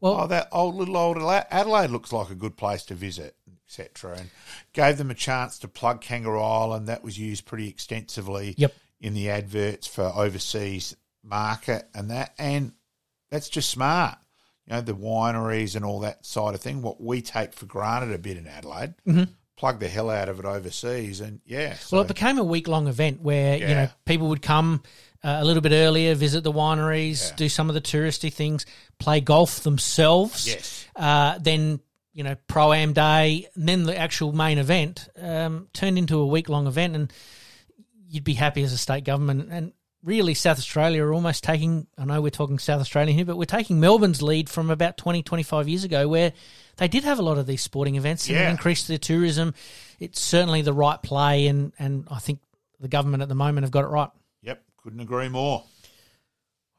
Well, 0.01 0.21
oh, 0.21 0.27
that 0.29 0.49
old 0.53 0.77
little 0.77 0.97
old 0.97 1.19
Adelaide 1.19 1.91
looks 1.91 2.13
like 2.13 2.31
a 2.31 2.35
good 2.37 2.57
place 2.57 2.85
to 2.85 2.95
visit, 2.95 3.35
etc. 3.67 4.17
And 4.19 4.31
gave 4.73 4.97
them 4.97 5.11
a 5.11 5.15
chance 5.15 5.59
to 5.61 5.69
plug 5.69 6.01
Kangaroo 6.01 6.41
Island. 6.41 6.87
That 6.89 7.03
was 7.03 7.19
used 7.19 7.45
pretty 7.47 7.69
extensively 7.69 8.55
Yep. 8.57 8.73
in 9.01 9.15
the 9.15 9.29
adverts 9.31 9.87
for 9.89 10.05
overseas 10.15 10.95
market 11.29 11.89
and 11.95 12.11
that. 12.11 12.35
And 12.39 12.73
that's 13.31 13.49
just 13.49 13.71
smart. 13.71 14.19
You 14.67 14.75
know, 14.75 14.81
the 14.83 14.95
wineries 14.95 15.77
and 15.77 15.85
all 15.85 16.01
that 16.01 16.27
side 16.27 16.55
of 16.55 16.61
thing, 16.61 16.83
what 16.83 17.01
we 17.01 17.23
take 17.23 17.55
for 17.55 17.67
granted 17.67 18.13
a 18.15 18.19
bit 18.19 18.37
in 18.37 18.47
Adelaide, 18.47 18.95
plug 19.57 19.81
the 19.81 19.89
hell 19.89 20.11
out 20.11 20.29
of 20.29 20.39
it 20.39 20.45
overseas. 20.45 21.21
And 21.21 21.41
yeah. 21.47 21.73
Mm-hmm. 21.73 21.97
Well, 21.97 22.05
it 22.05 22.09
became 22.09 22.39
a 22.39 22.45
week 22.45 22.69
long 22.69 22.87
event 22.87 23.23
where 23.23 23.57
you 23.57 23.67
know 23.67 23.89
people 24.05 24.29
would 24.29 24.43
come 24.43 24.83
uh, 25.25 25.39
a 25.41 25.45
little 25.45 25.63
bit 25.63 25.73
earlier, 25.73 26.15
visit 26.15 26.45
the 26.45 26.53
wineries, 26.53 27.31
Yeah. 27.31 27.37
do 27.37 27.49
some 27.49 27.69
of 27.69 27.75
the 27.75 27.81
touristy 27.81 28.33
things, 28.33 28.67
play 28.99 29.21
golf 29.21 29.61
themselves. 29.61 30.47
Yes. 30.47 30.87
Uh, 30.95 31.39
then 31.39 31.81
you 32.13 32.23
know 32.25 32.37
pro 32.47 32.73
am 32.75 32.93
day, 32.93 33.49
and 33.55 33.69
then 33.69 33.85
the 33.85 33.97
actual 33.97 34.33
main 34.33 34.59
event 34.59 35.09
um, 35.21 35.69
turned 35.73 35.97
into 35.99 36.19
a 36.19 36.27
week 36.27 36.49
long 36.51 36.67
event, 36.67 36.95
and 36.95 37.13
you'd 38.07 38.25
be 38.25 38.35
happy 38.35 38.63
as 38.63 38.73
a 38.73 38.79
state 38.79 39.05
government 39.05 39.49
and. 39.51 39.73
Really, 40.05 40.35
South 40.35 40.59
Australia 40.59 41.03
are 41.05 41.13
almost 41.13 41.43
taking. 41.43 41.87
I 41.99 42.05
know 42.05 42.21
we're 42.21 42.31
talking 42.31 42.59
South 42.61 42.81
Australia 42.81 43.13
here, 43.13 43.25
but 43.25 43.37
we're 43.37 43.45
taking 43.47 43.81
Melbourne's 43.81 44.23
lead 44.23 44.49
from 44.49 44.71
about 44.71 44.97
20, 44.97 45.23
25 45.25 45.69
years 45.69 45.83
ago, 45.83 46.07
where 46.07 46.33
they 46.77 46.87
did 46.87 47.03
have 47.03 47.19
a 47.19 47.23
lot 47.23 47.37
of 47.37 47.47
these 47.47 47.63
sporting 47.63 47.97
events 47.97 48.29
and 48.29 48.37
Yeah. 48.37 48.51
increased 48.51 48.87
their 48.87 48.99
tourism. 48.99 49.55
It's 49.99 50.21
certainly 50.21 50.63
the 50.63 50.73
right 50.73 51.03
play, 51.03 51.49
and, 51.49 51.73
and 51.81 52.07
I 52.11 52.21
think 52.21 52.39
the 52.79 52.87
government 52.89 53.25
at 53.25 53.29
the 53.29 53.35
moment 53.35 53.65
have 53.65 53.73
got 53.73 53.85
it 53.85 53.89
right. 53.89 54.11
yep, 54.41 54.63
couldn't 54.77 55.01
agree 55.01 55.29
more. 55.29 55.65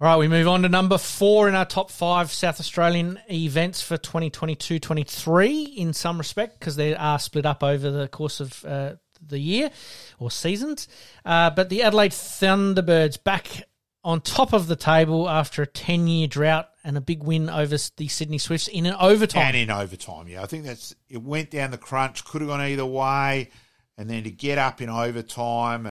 All 0.02 0.08
right, 0.08 0.16
we 0.16 0.30
move 0.30 0.48
on 0.48 0.62
to 0.62 0.70
number 0.70 0.98
four 0.98 1.50
in 1.50 1.56
our 1.56 1.66
top 1.66 1.92
five 1.92 2.32
South 2.32 2.62
Australian 2.62 3.20
events 3.30 3.82
for 3.82 3.98
2022 3.98 4.80
23 4.80 5.62
in 5.64 5.92
some 5.92 6.18
respect, 6.18 6.58
because 6.58 6.78
they 6.78 6.96
are 6.96 7.20
split 7.20 7.46
up 7.46 7.64
over 7.64 7.92
the 7.92 8.08
course 8.08 8.40
of 8.40 8.64
uh, 8.64 8.94
the 9.26 9.40
year 9.40 9.72
or 10.20 10.32
seasons. 10.32 10.88
Uh, 11.26 11.50
but 11.50 11.70
the 11.70 11.84
Adelaide 11.84 12.12
Thunderbirds 12.12 13.24
back 13.24 13.64
on 14.04 14.22
top 14.22 14.54
of 14.54 14.68
the 14.68 14.76
table 14.76 15.30
after 15.30 15.62
a 15.62 15.68
10 15.68 16.08
year 16.08 16.28
drought 16.28 16.70
and 16.84 16.98
a 16.98 17.02
big 17.02 17.24
win 17.24 17.50
over 17.50 17.78
the 17.98 18.08
Sydney 18.08 18.38
Swifts 18.38 18.68
in 18.68 18.86
an 18.86 18.96
overtime. 19.00 19.48
And 19.48 19.58
in 19.58 19.72
overtime, 19.72 20.28
yeah. 20.28 20.42
I 20.42 20.46
think 20.46 20.64
that's 20.66 20.96
it 21.10 21.22
went 21.22 21.52
down 21.52 21.72
the 21.72 21.78
crunch, 21.78 22.24
could 22.24 22.42
have 22.42 22.50
gone 22.50 22.62
either 22.62 22.86
way. 22.86 23.50
And 23.98 24.10
then 24.10 24.24
to 24.24 24.32
get 24.32 24.58
up 24.58 24.82
in 24.82 24.90
overtime 24.90 25.90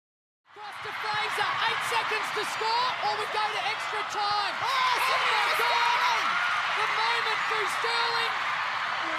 Cross 0.48 0.78
to 0.80 0.92
Fraser, 0.96 1.50
eight 1.68 1.82
seconds 1.92 2.28
to 2.40 2.44
score, 2.56 2.88
or 3.04 3.12
we 3.20 3.26
go 3.36 3.44
to 3.44 3.62
extra 3.68 4.00
time. 4.08 4.54
Oh, 4.64 4.96
my 5.04 5.52
God! 5.60 6.24
The 6.80 6.88
moment 6.88 7.40
for 7.52 7.64
Sterling. 7.76 8.34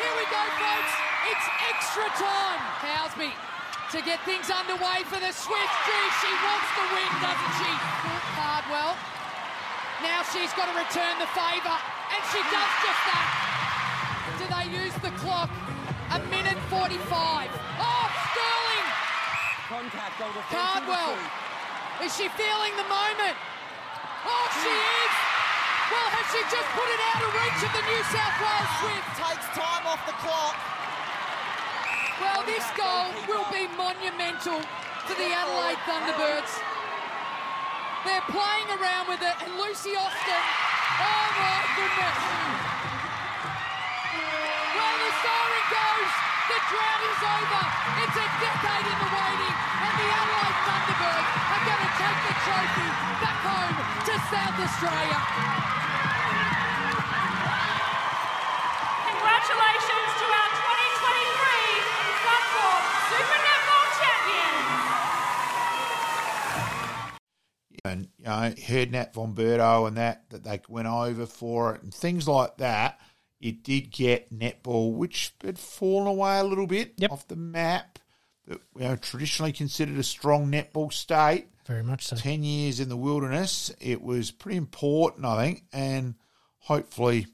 Here 0.01 0.15
we 0.17 0.25
go, 0.33 0.43
folks. 0.57 0.93
It's 1.29 1.47
extra 1.69 2.07
time. 2.17 2.61
Housby 2.81 3.48
to 3.89 4.05
get 4.05 4.21
things 4.21 4.53
underway 4.53 5.01
for 5.09 5.17
the 5.17 5.33
Swifts 5.33 5.79
Gee, 5.89 6.07
she 6.21 6.29
wants 6.45 6.69
the 6.77 6.85
win, 6.93 7.11
doesn't 7.25 7.53
she? 7.57 7.71
Cardwell. 8.37 8.93
Now 10.05 10.21
she's 10.29 10.53
got 10.53 10.69
to 10.69 10.75
return 10.77 11.17
the 11.17 11.25
favour, 11.33 11.73
and 11.73 12.21
she 12.29 12.37
does 12.53 12.73
just 12.85 13.01
that. 13.09 13.27
Do 14.37 14.45
they 14.45 14.65
use 14.85 14.93
the 15.01 15.09
clock? 15.17 15.49
A 16.13 16.21
minute 16.29 16.61
45. 16.69 17.01
Oh, 17.01 18.05
Sterling! 18.29 18.85
Contact, 19.73 20.21
Cardwell. 20.53 21.17
Is 22.05 22.13
she 22.13 22.29
feeling 22.37 22.73
the 22.77 22.85
moment? 22.85 23.37
Oh, 24.21 24.45
she 24.61 24.69
hmm. 24.69 25.01
is. 25.01 25.13
Well, 25.89 26.09
has 26.13 26.25
she 26.29 26.41
just 26.45 26.69
put 26.77 26.85
it 26.85 27.01
out 27.09 27.21
of 27.25 27.29
reach 27.33 27.61
of 27.65 27.71
the 27.73 27.83
New 27.89 28.01
South 28.13 28.37
Wales 28.37 28.73
Swift? 28.85 29.09
Takes 29.17 29.49
time 29.57 29.89
off 29.89 30.05
the 30.05 30.13
clock. 30.21 30.78
Well, 32.19 32.43
this 32.43 32.67
goal 32.75 33.15
will 33.31 33.47
be 33.47 33.63
monumental 33.79 34.59
to 34.59 35.13
the 35.15 35.29
Adelaide 35.31 35.79
Thunderbirds. 35.87 36.51
They're 38.03 38.27
playing 38.27 38.67
around 38.75 39.07
with 39.07 39.23
it, 39.23 39.35
and 39.39 39.55
Lucy 39.55 39.95
Austin. 39.95 40.43
Oh 40.99 41.25
my 41.39 41.59
goodness. 41.79 42.19
Well, 44.75 44.95
the 44.99 45.11
siren 45.15 45.65
goes. 45.71 46.11
The 46.51 46.59
drought 46.67 47.03
is 47.07 47.21
over. 47.23 47.63
It's 48.03 48.17
a 48.19 48.27
decade 48.43 48.87
in 48.91 48.97
the 48.99 49.11
waiting, 49.15 49.55
and 49.79 49.93
the 49.95 50.07
Adelaide 50.11 50.59
Thunderbirds 50.67 51.29
are 51.55 51.63
going 51.71 51.83
to 51.87 51.91
take 52.03 52.19
the 52.19 52.35
trophy 52.43 52.89
back 53.23 53.39
home 53.47 53.75
to 53.79 54.13
South 54.27 54.57
Australia. 54.59 55.68
Know, 68.57 68.63
heard 68.65 68.91
Nat 68.91 69.13
Von 69.13 69.33
Bertouch 69.33 69.87
and 69.87 69.97
that 69.97 70.29
that 70.29 70.43
they 70.43 70.61
went 70.67 70.87
over 70.87 71.25
for 71.25 71.75
it 71.75 71.83
and 71.83 71.93
things 71.93 72.27
like 72.27 72.57
that. 72.57 72.99
It 73.39 73.63
did 73.63 73.91
get 73.91 74.33
netball, 74.33 74.93
which 74.93 75.33
had 75.43 75.57
fallen 75.57 76.07
away 76.07 76.39
a 76.39 76.43
little 76.43 76.67
bit 76.67 76.93
Yep. 76.97 77.11
off 77.11 77.27
the 77.27 77.35
map. 77.37 77.99
That 78.47 78.59
you 78.75 78.81
know, 78.83 78.95
traditionally 78.95 79.51
considered 79.53 79.97
a 79.97 80.03
strong 80.03 80.51
netball 80.51 80.91
state. 80.91 81.47
Very 81.65 81.83
much 81.83 82.07
so. 82.07 82.15
Ten 82.15 82.43
years 82.43 82.79
in 82.79 82.89
the 82.89 82.97
wilderness, 82.97 83.71
it 83.79 84.01
was 84.01 84.31
pretty 84.31 84.57
important, 84.57 85.25
I 85.25 85.45
think, 85.45 85.63
and 85.71 86.15
hopefully, 86.57 87.27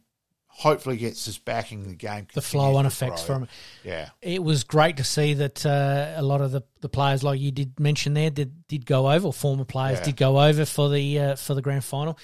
hopefully 0.58 0.96
gets 0.96 1.28
us 1.28 1.38
back 1.38 1.72
in 1.74 1.84
the 1.84 1.96
game. 1.96 2.28
The 2.34 2.42
flow 2.42 2.78
on 2.78 2.86
effects 2.86 3.26
grow. 3.26 3.36
from 3.36 3.44
it. 3.44 3.50
Yeah, 3.84 4.10
it 4.22 4.42
was 4.42 4.64
great 4.64 4.98
to 4.98 5.04
see 5.04 5.34
that 5.36 5.66
uh, 5.66 6.14
a 6.16 6.22
lot 6.24 6.40
of 6.42 6.52
the, 6.52 6.62
the 6.82 6.88
players, 6.90 7.24
like 7.24 7.40
you 7.42 7.52
did 7.52 7.80
mention 7.80 8.14
there, 8.14 8.30
did 8.30 8.68
did 8.68 8.86
go 8.86 9.12
over. 9.12 9.28
Or 9.28 9.34
former 9.34 9.66
players 9.66 10.00
Yeah. 10.00 10.06
did 10.06 10.18
go 10.18 10.42
over 10.42 10.66
for 10.66 10.90
the 10.90 11.20
uh, 11.20 11.36
for 11.36 11.54
the 11.56 11.62
grand 11.62 11.84
final. 11.84 12.18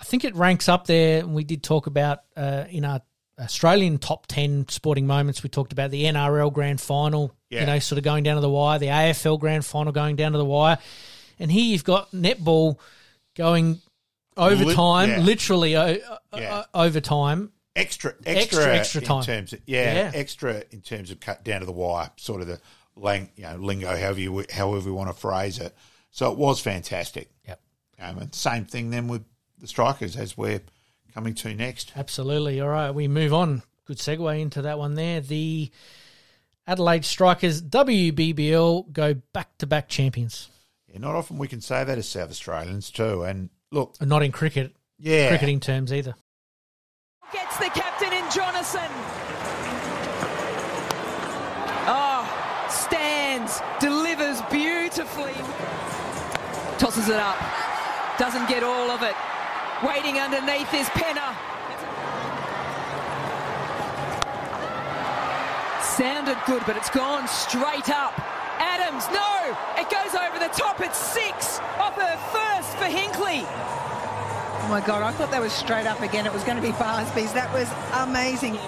I 0.00 0.04
think 0.04 0.24
it 0.24 0.34
ranks 0.34 0.68
up 0.68 0.86
there. 0.86 1.20
And 1.20 1.34
we 1.34 1.44
did 1.44 1.62
talk 1.62 1.86
about 1.86 2.20
uh, 2.36 2.64
in 2.68 2.84
our 2.84 3.00
Australian 3.38 3.98
top 3.98 4.26
ten 4.26 4.66
sporting 4.68 5.06
moments. 5.06 5.42
We 5.42 5.48
talked 5.48 5.72
about 5.72 5.90
the 5.90 6.04
NRL 6.04 6.52
grand 6.52 6.80
final. 6.80 7.34
You 7.48 7.64
know, 7.66 7.78
sort 7.78 7.98
of 7.98 8.04
going 8.04 8.24
down 8.24 8.34
to 8.34 8.40
the 8.40 8.50
wire. 8.50 8.80
The 8.80 8.86
AFL 8.88 9.38
grand 9.38 9.64
final 9.64 9.92
going 9.92 10.16
down 10.16 10.32
to 10.32 10.38
the 10.38 10.44
wire. 10.44 10.76
And 11.38 11.52
here 11.52 11.64
you've 11.64 11.84
got 11.84 12.10
netball 12.10 12.78
going 13.36 13.80
overtime, 14.36 15.10
yeah. 15.10 15.18
literally 15.20 15.76
o- 15.76 15.98
Yeah. 16.36 16.54
Uh, 16.56 16.64
o- 16.74 16.84
overtime. 16.84 17.52
extra, 17.76 18.14
Extra, 18.24 18.34
extra, 18.62 18.76
extra 18.76 19.00
in 19.00 19.06
time. 19.06 19.22
terms 19.24 19.52
of 19.52 19.60
yeah, 19.66 19.94
Yeah. 19.94 20.10
extra 20.14 20.62
in 20.70 20.80
terms 20.80 21.10
of 21.10 21.20
cut 21.20 21.42
down 21.44 21.60
to 21.60 21.66
the 21.66 21.72
wire, 21.72 22.10
sort 22.16 22.40
of 22.40 22.46
the 22.46 22.60
lang, 22.96 23.30
you 23.36 23.42
know, 23.44 23.56
lingo, 23.56 23.88
however 23.96 24.20
you 24.20 24.44
however 24.52 24.88
you 24.88 24.94
want 24.94 25.10
to 25.10 25.14
phrase 25.20 25.58
it. 25.58 25.74
So 26.10 26.30
it 26.30 26.38
was 26.38 26.60
fantastic. 26.60 27.30
Yep. 27.48 27.60
Um, 28.00 28.18
and 28.18 28.34
same 28.34 28.64
thing 28.64 28.90
then 28.90 29.08
with 29.08 29.24
the 29.58 29.66
strikers 29.66 30.16
as 30.16 30.36
we're 30.36 30.60
coming 31.12 31.34
to 31.34 31.54
next. 31.54 31.92
Absolutely. 31.96 32.60
All 32.60 32.68
right, 32.68 32.90
we 32.90 33.08
move 33.08 33.32
on. 33.32 33.62
Good 33.86 33.98
segue 33.98 34.40
into 34.40 34.62
that 34.62 34.78
one 34.78 34.94
there. 34.94 35.20
The 35.20 35.70
Adelaide 36.66 37.04
Strikers 37.04 37.60
WBBL 37.60 38.92
go 38.92 39.14
back 39.32 39.56
to 39.58 39.66
back 39.66 39.88
champions. 39.88 40.48
Yeah, 40.88 40.98
not 41.00 41.14
often 41.14 41.38
we 41.38 41.48
can 41.48 41.60
say 41.60 41.84
that 41.84 41.98
as 41.98 42.08
South 42.08 42.30
Australians 42.30 42.90
too. 42.90 43.22
And 43.22 43.50
look, 43.74 44.00
Not 44.00 44.22
in 44.22 44.32
cricket, 44.32 44.74
yeah, 44.98 45.28
cricketing 45.28 45.60
terms 45.60 45.92
either. 45.92 46.14
Gets 47.32 47.58
the 47.58 47.70
captain 47.70 48.12
in 48.12 48.24
Jonassen. 48.26 48.88
Oh, 51.86 52.22
stands, 52.70 53.60
delivers 53.80 54.40
beautifully. 54.50 55.34
Tosses 56.78 57.08
it 57.08 57.16
up. 57.16 57.36
Doesn't 58.18 58.48
get 58.48 58.62
all 58.62 58.90
of 58.90 59.02
it. 59.02 59.14
Waiting 59.82 60.18
underneath 60.20 60.72
is 60.72 60.88
Penna. 60.90 61.36
Sounded 65.82 66.38
good, 66.46 66.62
but 66.66 66.76
it's 66.76 66.90
gone 66.90 67.26
straight 67.28 67.90
up. 67.90 68.14
Adams, 68.58 69.04
no! 69.12 69.56
It 69.76 69.90
goes 69.90 70.14
over 70.14 70.38
the 70.38 70.52
top. 70.56 70.80
It's 70.80 70.98
six 70.98 71.58
off 71.78 71.94
her 71.96 72.03
first 72.03 72.03
for 72.84 72.90
Hinkley. 72.90 73.40
Oh 73.44 74.66
my 74.68 74.80
God, 74.84 75.02
I 75.02 75.12
thought 75.12 75.30
that 75.30 75.40
was 75.40 75.52
straight 75.52 75.86
up 75.86 76.00
again. 76.00 76.26
It 76.26 76.32
was 76.32 76.44
going 76.44 76.56
to 76.56 76.64
be 76.64 76.72
Barsby's. 76.76 77.32
That 77.32 77.48
was 77.52 77.68
amazing. 77.96 78.60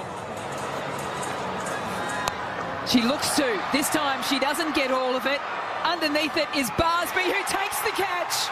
She 2.89 3.05
looks 3.05 3.37
to. 3.37 3.45
This 3.77 3.91
time 3.93 4.23
she 4.25 4.39
doesn't 4.39 4.75
get 4.75 4.89
all 4.91 5.17
of 5.17 5.27
it. 5.27 5.41
Underneath 5.85 6.37
it 6.37 6.49
is 6.57 6.71
Barsby 6.81 7.29
who 7.29 7.41
takes 7.45 7.77
the 7.85 7.93
catch. 7.93 8.49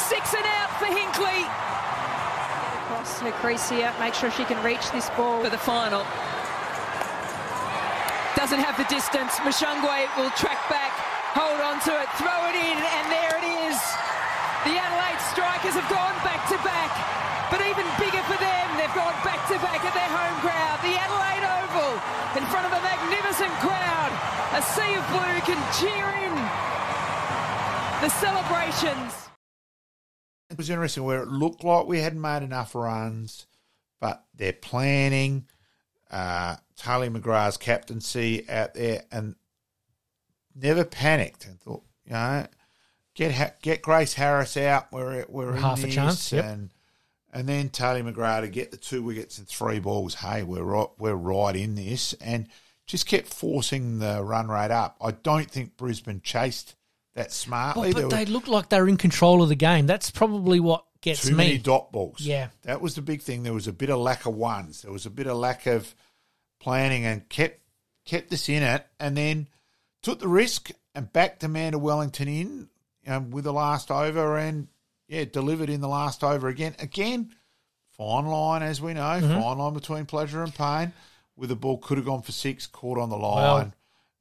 Six 0.00 0.32
and 0.32 0.46
out 0.56 0.72
for 0.80 0.88
Hinkley 0.88 1.44
Across 2.88 3.20
her 3.20 3.32
crease 3.44 3.68
here, 3.68 3.92
make 4.00 4.14
sure 4.14 4.30
she 4.30 4.44
can 4.44 4.56
reach 4.64 4.88
this 4.92 5.10
ball. 5.12 5.42
for 5.44 5.50
the 5.50 5.60
final. 5.60 6.00
Doesn't 8.36 8.62
have 8.62 8.78
the 8.80 8.88
distance. 8.88 9.36
Mushangwe 9.44 10.08
will 10.16 10.32
track 10.38 10.62
back, 10.72 10.94
hold 11.36 11.60
on 11.60 11.76
to 11.84 11.92
it, 11.92 12.08
throw 12.16 12.40
it 12.48 12.56
in, 12.56 12.78
and 12.78 13.04
there 13.12 13.28
it 13.28 13.34
is. 13.34 13.37
The 14.68 14.76
Adelaide 14.76 15.22
Strikers 15.32 15.80
have 15.80 15.88
gone 15.88 16.12
back 16.20 16.44
to 16.52 16.60
back, 16.60 16.92
but 17.48 17.64
even 17.64 17.88
bigger 17.96 18.20
for 18.28 18.36
them, 18.36 18.66
they've 18.76 18.92
gone 18.92 19.16
back 19.24 19.40
to 19.48 19.56
back 19.64 19.80
at 19.80 19.94
their 19.96 20.12
home 20.12 20.36
crowd, 20.44 20.76
the 20.84 20.92
Adelaide 20.92 21.40
Oval, 21.40 21.96
in 22.36 22.44
front 22.52 22.68
of 22.68 22.72
a 22.76 22.82
magnificent 22.84 23.48
crowd. 23.64 24.12
A 24.52 24.60
sea 24.60 24.92
of 24.92 25.08
blue 25.08 25.40
can 25.48 25.56
cheer 25.80 26.04
in 26.20 26.34
the 28.04 28.10
celebrations. 28.20 29.30
It 30.50 30.58
was 30.58 30.68
interesting 30.68 31.04
where 31.04 31.22
it 31.22 31.28
looked 31.28 31.64
like 31.64 31.86
we 31.86 32.00
hadn't 32.02 32.20
made 32.20 32.42
enough 32.42 32.74
runs, 32.74 33.46
but 34.02 34.26
they're 34.34 34.52
planning, 34.52 35.46
uh, 36.10 36.56
Tahlia 36.76 37.08
McGrath's 37.08 37.56
captaincy 37.56 38.46
out 38.50 38.74
there, 38.74 39.04
and 39.10 39.34
never 40.54 40.84
panicked 40.84 41.46
and 41.46 41.58
thought, 41.58 41.84
you 42.04 42.12
know, 42.12 42.46
get 43.18 43.34
Ha- 43.34 43.54
get 43.60 43.82
Grace 43.82 44.14
Harris 44.14 44.56
out. 44.56 44.92
We're 44.92 45.26
we're 45.28 45.56
in 45.56 45.60
Half 45.60 45.82
a 45.82 45.88
chance, 45.88 46.32
yep. 46.32 46.44
and 46.44 46.70
and 47.32 47.48
then 47.48 47.68
Tahlia 47.68 48.04
McGrath 48.04 48.42
to 48.42 48.48
get 48.48 48.70
the 48.70 48.76
two 48.76 49.02
wickets 49.02 49.38
and 49.38 49.46
three 49.46 49.80
balls. 49.80 50.14
Hey, 50.14 50.44
we're 50.44 50.62
right, 50.62 50.88
we're 50.98 51.14
right 51.14 51.54
in 51.54 51.74
this, 51.74 52.14
and 52.14 52.48
just 52.86 53.06
kept 53.06 53.26
forcing 53.34 53.98
the 53.98 54.22
run 54.22 54.48
rate 54.48 54.70
up. 54.70 54.96
I 55.02 55.10
don't 55.10 55.50
think 55.50 55.76
Brisbane 55.76 56.22
chased 56.22 56.76
that 57.14 57.32
smartly. 57.32 57.92
But, 57.92 58.02
but 58.02 58.10
they 58.10 58.24
looked 58.24 58.48
like 58.48 58.68
they 58.68 58.80
were 58.80 58.88
in 58.88 58.96
control 58.96 59.42
of 59.42 59.48
the 59.48 59.56
game. 59.56 59.86
That's 59.86 60.10
probably 60.10 60.60
what 60.60 60.84
gets 61.00 61.22
too 61.22 61.32
me. 61.32 61.36
many 61.36 61.58
dot 61.58 61.90
balls. 61.92 62.20
Yeah. 62.20 62.48
that 62.62 62.80
was 62.80 62.94
the 62.94 63.02
big 63.02 63.20
thing. 63.20 63.42
There 63.42 63.52
was 63.52 63.66
a 63.66 63.72
bit 63.72 63.90
of 63.90 63.98
lack 63.98 64.26
of 64.26 64.34
ones. 64.34 64.82
There 64.82 64.92
was 64.92 65.06
a 65.06 65.10
bit 65.10 65.26
of 65.26 65.36
lack 65.36 65.66
of 65.66 65.92
planning, 66.60 67.04
and 67.04 67.28
kept 67.28 67.60
kept 68.04 68.32
us 68.32 68.48
in 68.48 68.62
it, 68.62 68.86
and 69.00 69.16
then 69.16 69.48
took 70.02 70.20
the 70.20 70.28
risk 70.28 70.70
and 70.94 71.12
backed 71.12 71.42
Amanda 71.42 71.78
Wellington 71.78 72.28
in 72.28 72.68
um, 73.08 73.30
with 73.30 73.44
the 73.44 73.52
last 73.52 73.90
over, 73.90 74.36
and 74.38 74.68
yeah, 75.08 75.24
delivered 75.24 75.70
in 75.70 75.80
the 75.80 75.88
last 75.88 76.22
over 76.22 76.48
again. 76.48 76.74
Again, 76.78 77.30
fine 77.96 78.26
line 78.26 78.62
as 78.62 78.80
we 78.80 78.94
know, 78.94 79.00
Mm-hmm. 79.00 79.40
fine 79.40 79.58
line 79.58 79.74
between 79.74 80.06
pleasure 80.06 80.42
and 80.42 80.54
pain. 80.54 80.92
With 81.36 81.48
the 81.50 81.56
ball 81.56 81.78
could 81.78 81.98
have 81.98 82.06
gone 82.06 82.22
for 82.22 82.32
six, 82.32 82.66
caught 82.66 82.98
on 82.98 83.10
the 83.10 83.16
line, 83.16 83.42
Well- 83.42 83.72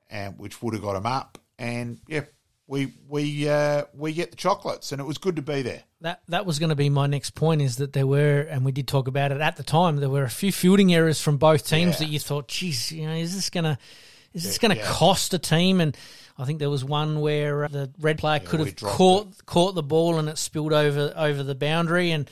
and 0.10 0.40
which 0.40 0.62
would 0.62 0.74
have 0.74 0.84
got 0.84 0.96
him 0.96 1.06
up. 1.06 1.38
And 1.60 2.00
yeah, 2.08 2.22
we 2.68 2.94
we 3.08 3.50
uh, 3.50 3.84
we 3.94 4.14
get 4.14 4.30
the 4.32 4.38
chocolates, 4.38 4.92
and 4.92 5.02
it 5.02 5.06
was 5.06 5.18
good 5.18 5.36
to 5.38 5.42
be 5.42 5.62
there. 5.64 5.84
That 6.02 6.22
that 6.28 6.46
was 6.46 6.60
going 6.60 6.70
to 6.70 6.76
be 6.76 6.90
my 6.90 7.08
next 7.08 7.32
point. 7.32 7.62
Is 7.64 7.78
that 7.78 7.94
there 7.94 8.06
were, 8.06 8.42
and 8.42 8.64
we 8.64 8.72
did 8.72 8.88
talk 8.88 9.08
about 9.08 9.32
it 9.32 9.42
at 9.42 9.56
the 9.56 9.64
time. 9.64 9.96
There 9.98 10.10
were 10.10 10.24
a 10.26 10.30
few 10.30 10.52
fielding 10.52 10.94
errors 10.94 11.20
from 11.20 11.38
both 11.38 11.68
teams 11.68 11.94
Yeah. 11.94 12.06
that 12.06 12.10
you 12.10 12.20
thought, 12.20 12.48
"Geez, 12.50 12.92
you 12.92 13.08
know, 13.08 13.16
is 13.16 13.34
this 13.36 13.50
gonna 13.50 13.80
is 14.38 14.44
this 14.44 14.58
going 14.58 14.72
to 14.72 14.78
yeah. 14.78 14.92
cost 14.92 15.34
a 15.34 15.40
team?" 15.40 15.82
And 15.82 15.96
I 16.38 16.46
think 16.46 16.60
there 16.60 16.70
was 16.70 16.86
one 16.86 17.20
where 17.20 17.66
uh, 17.66 17.68
the 17.68 17.92
red 18.00 18.18
player 18.20 18.40
could 18.40 18.60
have 18.60 18.76
caught 18.78 19.46
caught 19.46 19.76
the 19.76 19.84
ball 19.84 20.20
and 20.20 20.30
it 20.30 20.38
spilled 20.38 20.74
over 20.74 21.14
over 21.16 21.44
the 21.44 21.56
boundary, 21.56 22.12
and 22.12 22.30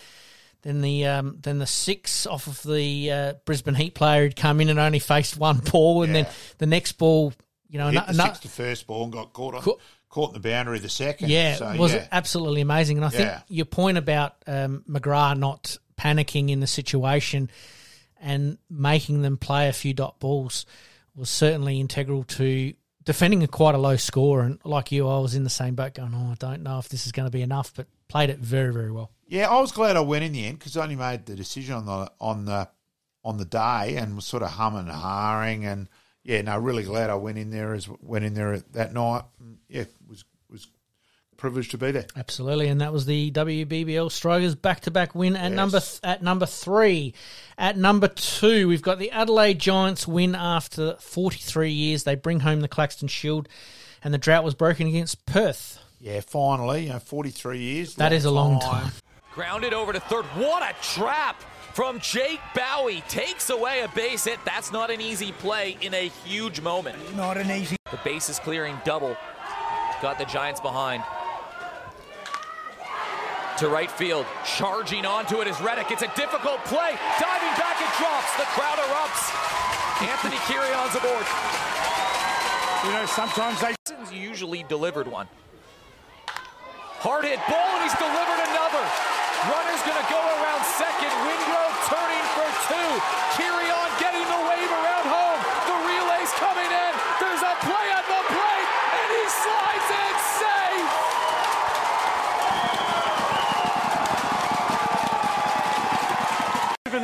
then 0.61 0.81
the 0.81 1.05
um, 1.05 1.37
then 1.41 1.59
the 1.59 1.67
six 1.67 2.25
off 2.25 2.47
of 2.47 2.61
the 2.63 3.11
uh, 3.11 3.33
Brisbane 3.45 3.75
Heat 3.75 3.95
player 3.95 4.23
had 4.23 4.35
come 4.35 4.61
in 4.61 4.69
and 4.69 4.79
only 4.79 4.99
faced 4.99 5.37
one 5.37 5.59
ball, 5.71 6.03
and 6.03 6.15
then 6.15 6.27
the 6.57 6.65
next 6.65 6.93
ball, 6.93 7.33
you 7.69 7.79
know, 7.79 7.91
the 7.91 8.37
to 8.41 8.47
first 8.47 8.87
ball 8.87 9.03
and 9.03 9.13
got 9.13 9.33
caught 9.33 9.55
on 9.55 9.61
Caught- 9.61 9.81
caught 10.09 10.29
in 10.29 10.41
the 10.41 10.49
boundary 10.49 10.79
the 10.79 10.87
second. 10.87 11.29
Yeah, 11.29 11.55
so, 11.55 11.69
it 11.69 11.79
was 11.79 11.93
yeah. 11.93 12.07
absolutely 12.11 12.61
amazing. 12.61 12.97
And 12.97 13.05
I 13.05 13.09
think 13.09 13.31
your 13.49 13.65
point 13.65 13.97
about 13.97 14.35
um, 14.47 14.83
McGrath 14.89 15.37
not 15.37 15.77
panicking 15.97 16.49
in 16.49 16.61
the 16.61 16.67
situation 16.67 17.49
and 18.21 18.57
making 18.69 19.21
them 19.23 19.37
play 19.37 19.67
a 19.67 19.73
few 19.73 19.93
dot 19.93 20.19
balls 20.19 20.65
was 21.15 21.29
certainly 21.29 21.79
integral 21.79 22.23
to 22.23 22.73
defending 23.03 23.43
a 23.43 23.47
quite 23.47 23.75
a 23.75 23.77
low 23.77 23.95
score. 23.95 24.41
And 24.41 24.59
like 24.63 24.91
you, 24.91 25.07
I 25.07 25.19
was 25.19 25.35
in 25.35 25.43
the 25.43 25.49
same 25.49 25.75
boat 25.75 25.93
going, 25.93 26.13
oh, 26.13 26.31
I 26.31 26.35
don't 26.35 26.63
know 26.63 26.79
if 26.79 26.89
this 26.89 27.05
is 27.05 27.11
going 27.11 27.27
to 27.27 27.31
be 27.31 27.41
enough, 27.41 27.73
but 27.75 27.87
played 28.07 28.29
it 28.29 28.39
very, 28.39 28.73
very 28.73 28.91
well. 28.91 29.11
Yeah, 29.27 29.49
I 29.49 29.59
was 29.59 29.71
glad 29.71 29.95
I 29.95 30.01
went 30.01 30.23
in 30.23 30.33
the 30.33 30.45
end 30.45 30.59
because 30.59 30.77
I 30.77 30.83
only 30.83 30.95
made 30.95 31.25
the 31.25 31.35
decision 31.35 31.75
on 31.75 31.85
the 31.85 32.11
on 32.19 32.45
the 32.45 32.69
on 33.23 33.37
the 33.37 33.45
day 33.45 33.95
and 33.97 34.15
was 34.15 34.25
sort 34.25 34.43
of 34.43 34.51
humming 34.51 34.81
and 34.81 34.91
hawing 34.91 35.65
and 35.65 35.89
yeah, 36.23 36.41
no, 36.41 36.57
really 36.57 36.83
glad 36.83 37.11
I 37.11 37.15
went 37.15 37.37
in 37.37 37.51
there 37.51 37.73
as 37.73 37.87
went 38.01 38.25
in 38.25 38.33
there 38.33 38.59
that 38.71 38.93
night. 38.93 39.23
Mm, 39.41 39.57
yeah, 39.67 39.85
was 40.07 40.25
was 40.49 40.67
privileged 41.37 41.71
to 41.71 41.77
be 41.77 41.91
there. 41.91 42.05
Absolutely, 42.15 42.67
and 42.67 42.81
that 42.81 42.91
was 42.93 43.05
the 43.05 43.31
WBBL 43.31 44.11
Strikers 44.11 44.55
back-to-back 44.55 45.13
win 45.15 45.35
at 45.35 45.51
Yes. 45.51 45.55
number 45.55 45.79
th- 45.79 45.99
at 46.03 46.21
number 46.23 46.45
three. 46.45 47.13
At 47.57 47.77
number 47.77 48.07
two, 48.07 48.67
we've 48.67 48.81
got 48.81 48.99
the 48.99 49.11
Adelaide 49.11 49.59
Giants 49.59 50.07
win 50.07 50.35
after 50.35 50.95
43 50.99 51.71
years. 51.71 52.03
They 52.03 52.15
bring 52.15 52.41
home 52.41 52.61
the 52.61 52.67
Claxton 52.67 53.07
Shield, 53.07 53.47
and 54.03 54.13
the 54.13 54.17
drought 54.17 54.43
was 54.43 54.53
broken 54.53 54.87
against 54.87 55.25
Perth. 55.25 55.79
Yeah, 55.99 56.19
finally, 56.21 56.83
you 56.83 56.89
know, 56.89 56.99
forty 56.99 57.31
three 57.31 57.59
years. 57.59 57.95
That 57.95 58.13
is 58.13 58.25
a 58.25 58.31
long 58.31 58.59
time. 58.59 58.91
Grounded 59.33 59.73
over 59.73 59.91
to 59.93 59.99
third. 59.99 60.25
What 60.35 60.61
a 60.61 60.73
trap 60.83 61.41
from 61.73 61.99
Jake 61.99 62.39
Bowie. 62.53 63.01
Takes 63.07 63.49
away 63.49 63.81
a 63.81 63.87
base 63.89 64.25
hit. 64.25 64.39
That's 64.45 64.71
not 64.71 64.91
an 64.91 65.01
easy 65.01 65.31
play 65.31 65.77
in 65.81 65.93
a 65.93 66.09
huge 66.25 66.61
moment. 66.61 66.97
Not 67.15 67.37
an 67.37 67.49
easy. 67.49 67.75
The 67.91 67.99
base 68.03 68.29
is 68.29 68.37
clearing 68.39 68.77
double. 68.85 69.17
Got 70.01 70.19
the 70.19 70.25
Giants 70.25 70.59
behind. 70.61 71.01
To 73.59 73.69
right 73.69 73.89
field. 73.89 74.25
Charging 74.43 75.05
onto 75.05 75.39
it 75.39 75.47
is 75.47 75.55
Reddick. 75.61 75.87
It's 75.89 76.01
a 76.01 76.11
difficult 76.11 76.59
play. 76.67 76.91
Diving 77.23 77.55
back 77.55 77.79
it 77.79 77.87
drops. 77.95 78.27
The 78.35 78.43
crowd 78.51 78.75
erupts. 78.83 79.31
Anthony 80.03 80.35
Kirion's 80.43 80.91
aboard. 80.91 81.23
You 82.83 82.91
know, 82.91 83.05
sometimes 83.07 83.61
they. 83.63 83.73
Usually 84.11 84.63
delivered 84.67 85.07
one. 85.07 85.27
Hard 86.99 87.23
hit 87.23 87.39
ball, 87.47 87.71
and 87.79 87.83
he's 87.87 87.95
delivered 87.95 88.41
another. 88.43 88.83
Runner's 89.47 89.83
going 89.87 90.03
to 90.03 90.09
go 90.11 90.19
around 90.19 90.61
second. 90.75 91.13
Wingrove 91.23 91.75
turning 91.87 92.25
for 92.35 92.47
two. 92.67 92.89
Kirion 93.39 93.54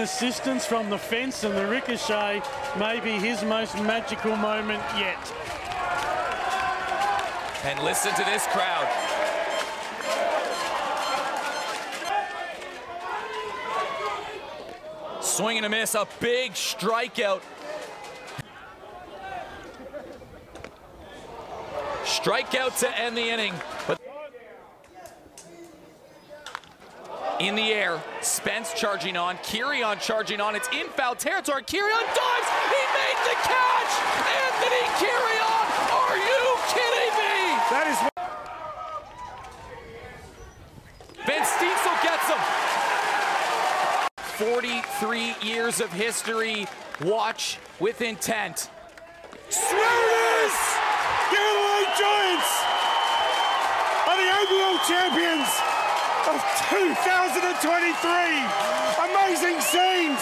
assistance 0.01 0.65
from 0.65 0.89
the 0.89 0.97
fence 0.97 1.43
and 1.43 1.55
the 1.55 1.67
ricochet 1.67 2.41
may 2.77 2.99
be 2.99 3.11
his 3.11 3.43
most 3.43 3.75
magical 3.83 4.35
moment 4.35 4.81
yet. 4.97 5.17
And 7.63 7.79
listen 7.79 8.11
to 8.15 8.23
this 8.25 8.45
crowd. 8.47 8.87
Swing 15.21 15.57
and 15.57 15.65
a 15.65 15.69
miss, 15.69 15.93
a 15.93 16.07
big 16.19 16.53
strikeout. 16.53 17.41
Strikeout 22.03 22.79
to 22.79 22.99
end 22.99 23.15
the 23.15 23.29
inning. 23.29 23.53
In 27.41 27.55
the 27.55 27.73
air, 27.73 27.99
Spence 28.21 28.71
charging 28.73 29.17
on, 29.17 29.35
Kirion 29.37 29.99
charging 29.99 30.39
on. 30.39 30.55
It's 30.55 30.67
in 30.69 30.87
foul 30.89 31.15
territory. 31.15 31.63
Kirion 31.63 32.05
dives. 32.13 32.49
He 32.69 32.83
made 32.93 33.17
the 33.25 33.35
catch. 33.41 33.93
Anthony 34.45 34.85
Kirion, 35.01 35.67
are 35.97 36.17
you 36.17 36.57
kidding 36.69 37.13
me? 37.17 37.57
That 37.73 37.85
is. 37.89 37.97
Van 41.25 41.43
Steensel 41.43 41.97
gets 42.03 42.29
him. 42.29 42.41
43 44.47 45.35
years 45.41 45.81
of 45.81 45.91
history. 45.91 46.67
Watch 47.03 47.57
with 47.79 48.01
intent. 48.01 48.69
It 49.49 49.55
is! 49.55 50.55
The 51.31 51.37
Adelaide 51.41 51.93
Giants 51.97 52.51
are 54.05 54.17
the 54.17 54.29
overall 54.29 54.77
champions 54.85 55.60
of 56.27 56.41
2023. 56.61 57.65
Amazing 59.09 59.57
scenes. 59.61 60.21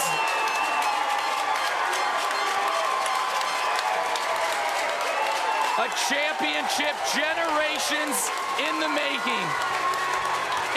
A 5.76 5.88
championship 6.08 6.96
generations 7.12 8.30
in 8.64 8.80
the 8.80 8.88
making. 8.88 9.46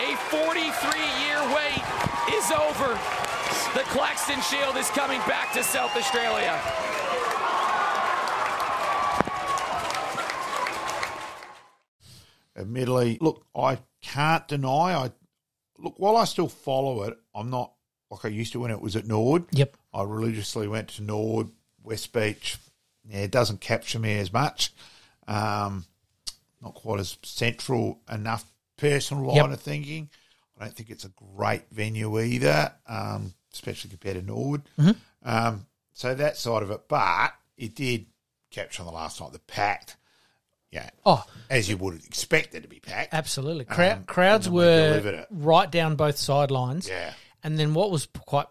A 0.02 0.16
43 0.28 1.00
year 1.24 1.40
wait 1.56 1.84
is 2.36 2.52
over. 2.52 2.98
The 3.74 3.84
Claxton 3.92 4.42
Shield 4.42 4.78
is 4.78 4.90
coming 4.90 5.20
back 5.22 5.54
to 5.54 5.64
South 5.64 5.96
Australia. 5.96 6.60
admittedly, 12.56 13.18
look, 13.22 13.46
I 13.56 13.78
can't 14.14 14.48
deny. 14.48 14.94
I 14.96 15.12
look 15.78 15.96
while 15.98 16.16
I 16.18 16.26
still 16.26 16.48
follow 16.48 17.04
it. 17.04 17.18
I'm 17.34 17.50
not 17.50 17.74
like 18.12 18.26
I 18.26 18.30
used 18.30 18.52
to 18.54 18.60
when 18.60 18.72
it 18.72 18.82
was 18.82 18.96
at 18.96 19.06
Nord. 19.08 19.46
Yep. 19.52 19.76
I 19.94 20.04
religiously 20.04 20.68
went 20.68 20.90
to 20.90 21.04
Nord, 21.04 21.48
West 21.84 22.14
Beach, 22.14 22.58
yeah, 23.08 23.20
it 23.20 23.32
doesn't 23.32 23.60
capture 23.62 24.00
me 24.00 24.18
as 24.20 24.32
much. 24.32 24.72
Um, 25.28 25.86
not 26.62 26.74
quite 26.76 27.00
as 27.00 27.18
central 27.24 28.00
enough 28.12 28.46
personal 28.78 29.26
line 29.26 29.36
Yep. 29.38 29.52
of 29.52 29.62
thinking. 29.62 30.10
I 30.58 30.66
don't 30.66 30.76
think 30.76 30.90
it's 30.90 31.04
a 31.06 31.10
great 31.10 31.70
venue 31.72 32.20
either, 32.20 32.74
um, 32.88 33.34
especially 33.52 33.90
compared 33.90 34.16
to 34.16 34.22
Norwood. 34.22 34.64
Mhm. 34.78 34.96
Um, 35.24 35.66
so 35.94 36.16
that 36.16 36.38
side 36.38 36.64
of 36.64 36.72
it, 36.72 36.88
but 36.88 37.34
it 37.58 37.76
did 37.76 38.06
capture 38.52 38.82
on 38.84 38.88
the 38.88 38.94
last 38.94 39.20
night 39.20 39.32
the 39.34 39.40
packed. 39.40 39.98
Yeah. 40.74 40.90
Oh. 41.06 41.24
as 41.50 41.70
you 41.70 41.78
would 41.78 42.04
expect 42.04 42.56
it 42.56 42.62
to 42.62 42.68
be 42.68 42.80
packed. 42.80 43.14
Absolutely. 43.14 43.66
Crowd, 43.66 43.98
Um, 44.00 44.04
crowds 44.06 44.48
and 44.48 44.58
then 44.58 45.04
we 45.04 45.12
were 45.12 45.26
right 45.30 45.70
down 45.72 45.96
both 45.96 46.18
sidelines. 46.18 46.88
Yeah. 46.90 47.14
And 47.44 47.60
then 47.60 47.74
what 47.76 47.92
was 47.92 48.08
quite 48.26 48.48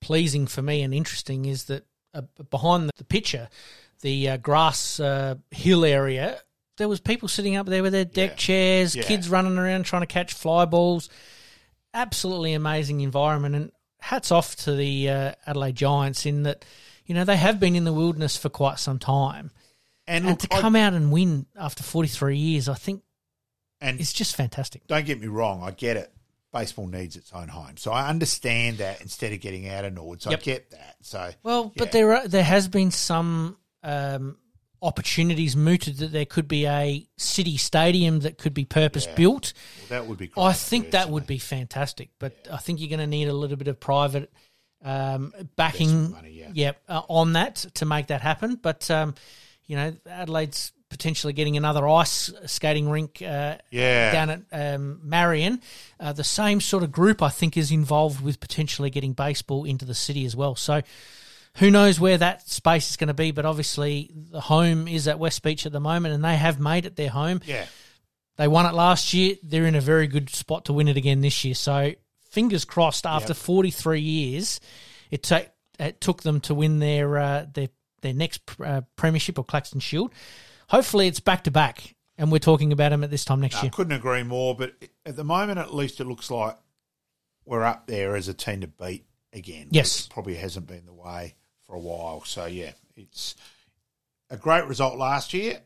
pleasing 0.00 0.46
for 0.46 0.62
me 0.62 0.82
and 0.82 0.94
interesting 0.94 1.44
is 1.46 1.64
that 1.64 1.84
uh, 2.14 2.22
behind 2.50 2.90
the 2.96 3.04
picture, 3.04 3.48
the 4.02 4.28
uh, 4.30 4.36
grass 4.36 5.00
uh, 5.00 5.34
hill 5.50 5.84
area, 5.84 6.38
there 6.76 6.88
was 6.88 7.00
people 7.00 7.26
sitting 7.28 7.56
up 7.56 7.66
there 7.66 7.82
with 7.82 7.92
their 7.92 8.04
deck 8.04 8.36
chairs, 8.36 8.94
Yeah. 8.94 9.02
kids 9.02 9.28
running 9.28 9.58
around 9.58 9.84
trying 9.84 10.02
to 10.02 10.06
catch 10.06 10.32
fly 10.34 10.66
balls. 10.66 11.08
Absolutely 11.94 12.52
amazing 12.52 13.00
environment. 13.00 13.54
And 13.54 13.72
hats 14.00 14.30
off 14.30 14.54
to 14.56 14.72
the 14.76 15.08
uh, 15.10 15.32
Adelaide 15.46 15.74
Giants 15.76 16.26
in 16.26 16.42
that, 16.44 16.64
you 17.06 17.14
know, 17.14 17.24
they 17.24 17.36
have 17.36 17.58
been 17.58 17.74
in 17.74 17.84
the 17.84 17.92
wilderness 17.92 18.36
for 18.36 18.50
quite 18.50 18.78
some 18.78 18.98
time. 18.98 19.50
And, 20.06 20.24
And, 20.24 20.30
look, 20.32 20.38
to 20.48 20.54
I- 20.54 20.60
come 20.60 20.76
out 20.76 20.92
and 20.92 21.10
win 21.10 21.46
after 21.58 21.82
43 21.82 22.36
years, 22.38 22.68
I 22.68 22.74
think 22.74 23.02
and 23.80 24.00
it's 24.00 24.12
just 24.12 24.36
fantastic. 24.36 24.86
Don't 24.86 25.04
get 25.04 25.20
me 25.20 25.26
wrong, 25.26 25.62
I 25.62 25.70
get 25.70 25.96
it. 25.96 26.12
Baseball 26.52 26.86
needs 26.86 27.16
its 27.16 27.32
own 27.32 27.48
home, 27.48 27.76
so 27.76 27.92
I 27.92 28.08
understand 28.08 28.78
that. 28.78 29.02
Instead 29.02 29.32
of 29.32 29.40
getting 29.40 29.68
out 29.68 29.84
of 29.84 29.92
Norwood, 29.92 30.22
so 30.22 30.30
Yep. 30.30 30.38
I 30.38 30.42
get 30.42 30.70
that. 30.70 30.96
So 31.02 31.30
Well, 31.42 31.72
but 31.76 31.92
there 31.92 32.14
are, 32.16 32.26
there 32.28 32.44
has 32.44 32.68
been 32.68 32.90
some 32.90 33.58
um, 33.82 34.38
opportunities 34.80 35.56
mooted 35.56 35.98
that 35.98 36.12
there 36.12 36.24
could 36.24 36.48
be 36.48 36.66
a 36.66 37.06
city 37.18 37.56
stadium 37.58 38.20
that 38.20 38.38
could 38.38 38.54
be 38.54 38.64
purpose 38.64 39.06
built. 39.06 39.52
Well, 39.80 39.86
that 40.00 40.06
would 40.08 40.18
be 40.18 40.28
great. 40.28 40.42
I 40.42 40.52
think 40.52 40.92
that 40.92 41.10
would 41.10 41.26
be 41.26 41.38
fantastic, 41.38 42.10
but 42.18 42.34
I 42.50 42.56
think 42.58 42.80
you're 42.80 42.88
going 42.88 43.00
to 43.00 43.06
need 43.06 43.28
a 43.28 43.34
little 43.34 43.56
bit 43.56 43.68
of 43.68 43.78
private 43.78 44.32
um, 44.82 45.32
backing, 45.56 46.14
yep, 46.54 46.80
uh, 46.88 47.02
on 47.08 47.32
that 47.34 47.56
to 47.74 47.84
make 47.84 48.06
that 48.06 48.20
happen. 48.20 48.54
But 48.54 48.90
um, 48.90 49.14
you 49.66 49.76
know, 49.76 49.94
Adelaide's 50.08 50.72
potentially 50.88 51.32
getting 51.32 51.56
another 51.56 51.86
ice 51.88 52.32
skating 52.46 52.88
rink 52.88 53.20
uh, 53.20 53.56
Yeah. 53.70 54.12
down 54.12 54.30
at 54.52 54.74
um, 54.74 55.00
Marion. 55.02 55.60
Uh, 55.98 56.12
the 56.12 56.22
same 56.24 56.60
sort 56.60 56.82
of 56.84 56.92
group, 56.92 57.22
I 57.22 57.28
think, 57.28 57.56
is 57.56 57.72
involved 57.72 58.20
with 58.20 58.38
potentially 58.40 58.90
getting 58.90 59.12
baseball 59.12 59.64
into 59.64 59.84
the 59.84 59.94
city 59.94 60.24
as 60.24 60.34
well. 60.36 60.54
So. 60.56 60.82
Who 61.58 61.70
knows 61.70 61.98
where 61.98 62.18
that 62.18 62.46
space 62.50 62.90
is 62.90 62.98
going 62.98 63.08
to 63.08 63.14
be? 63.14 63.30
But 63.30 63.46
obviously, 63.46 64.10
the 64.14 64.42
home 64.42 64.86
is 64.86 65.08
at 65.08 65.18
West 65.18 65.42
Beach 65.42 65.64
at 65.64 65.72
the 65.72 65.80
moment, 65.80 66.14
and 66.14 66.22
they 66.22 66.36
have 66.36 66.60
made 66.60 66.84
it 66.84 66.96
their 66.96 67.08
home. 67.08 67.40
Yeah. 67.46 67.64
They 68.36 68.46
won 68.46 68.66
it 68.66 68.74
last 68.74 69.14
year. 69.14 69.36
They're 69.42 69.64
in 69.64 69.74
a 69.74 69.80
very 69.80 70.06
good 70.06 70.28
spot 70.28 70.66
to 70.66 70.74
win 70.74 70.86
it 70.86 70.98
again 70.98 71.22
this 71.22 71.46
year. 71.46 71.54
So 71.54 71.92
fingers 72.28 72.66
crossed. 72.66 73.06
After 73.06 73.30
Yep. 73.30 73.36
43 73.38 74.00
years, 74.02 74.60
it, 75.10 75.22
ta- 75.22 75.46
it 75.80 75.98
took 76.02 76.22
them 76.22 76.40
to 76.40 76.54
win 76.54 76.78
their 76.78 77.16
uh, 77.16 77.46
their 77.50 77.68
their 78.02 78.14
next 78.14 78.42
uh, 78.60 78.82
premiership 78.96 79.38
or 79.38 79.44
Claxton 79.44 79.80
Shield. 79.80 80.12
Hopefully, 80.68 81.06
it's 81.06 81.20
back 81.20 81.44
to 81.44 81.50
back, 81.50 81.94
and 82.18 82.30
we're 82.32 82.38
talking 82.38 82.72
about 82.72 82.90
them 82.90 83.04
at 83.04 83.10
this 83.10 83.24
time 83.24 83.40
next 83.40 83.56
I 83.56 83.62
year. 83.62 83.70
couldn't 83.70 83.92
agree 83.92 84.22
more. 84.22 84.54
But 84.56 84.74
at 85.04 85.16
the 85.16 85.24
moment, 85.24 85.58
at 85.58 85.74
least, 85.74 86.00
it 86.00 86.04
looks 86.06 86.30
like 86.30 86.56
we're 87.44 87.64
up 87.64 87.86
there 87.86 88.16
as 88.16 88.28
a 88.28 88.34
team 88.34 88.62
to 88.62 88.66
beat 88.66 89.04
again. 89.32 89.68
Yes. 89.70 90.06
probably 90.08 90.34
hasn't 90.34 90.66
been 90.66 90.86
the 90.86 90.92
way 90.92 91.34
for 91.64 91.74
a 91.76 91.80
while. 91.80 92.22
So 92.24 92.46
yeah, 92.46 92.72
it's 92.96 93.34
a 94.30 94.36
great 94.36 94.64
result 94.66 94.98
last 94.98 95.32
year, 95.34 95.60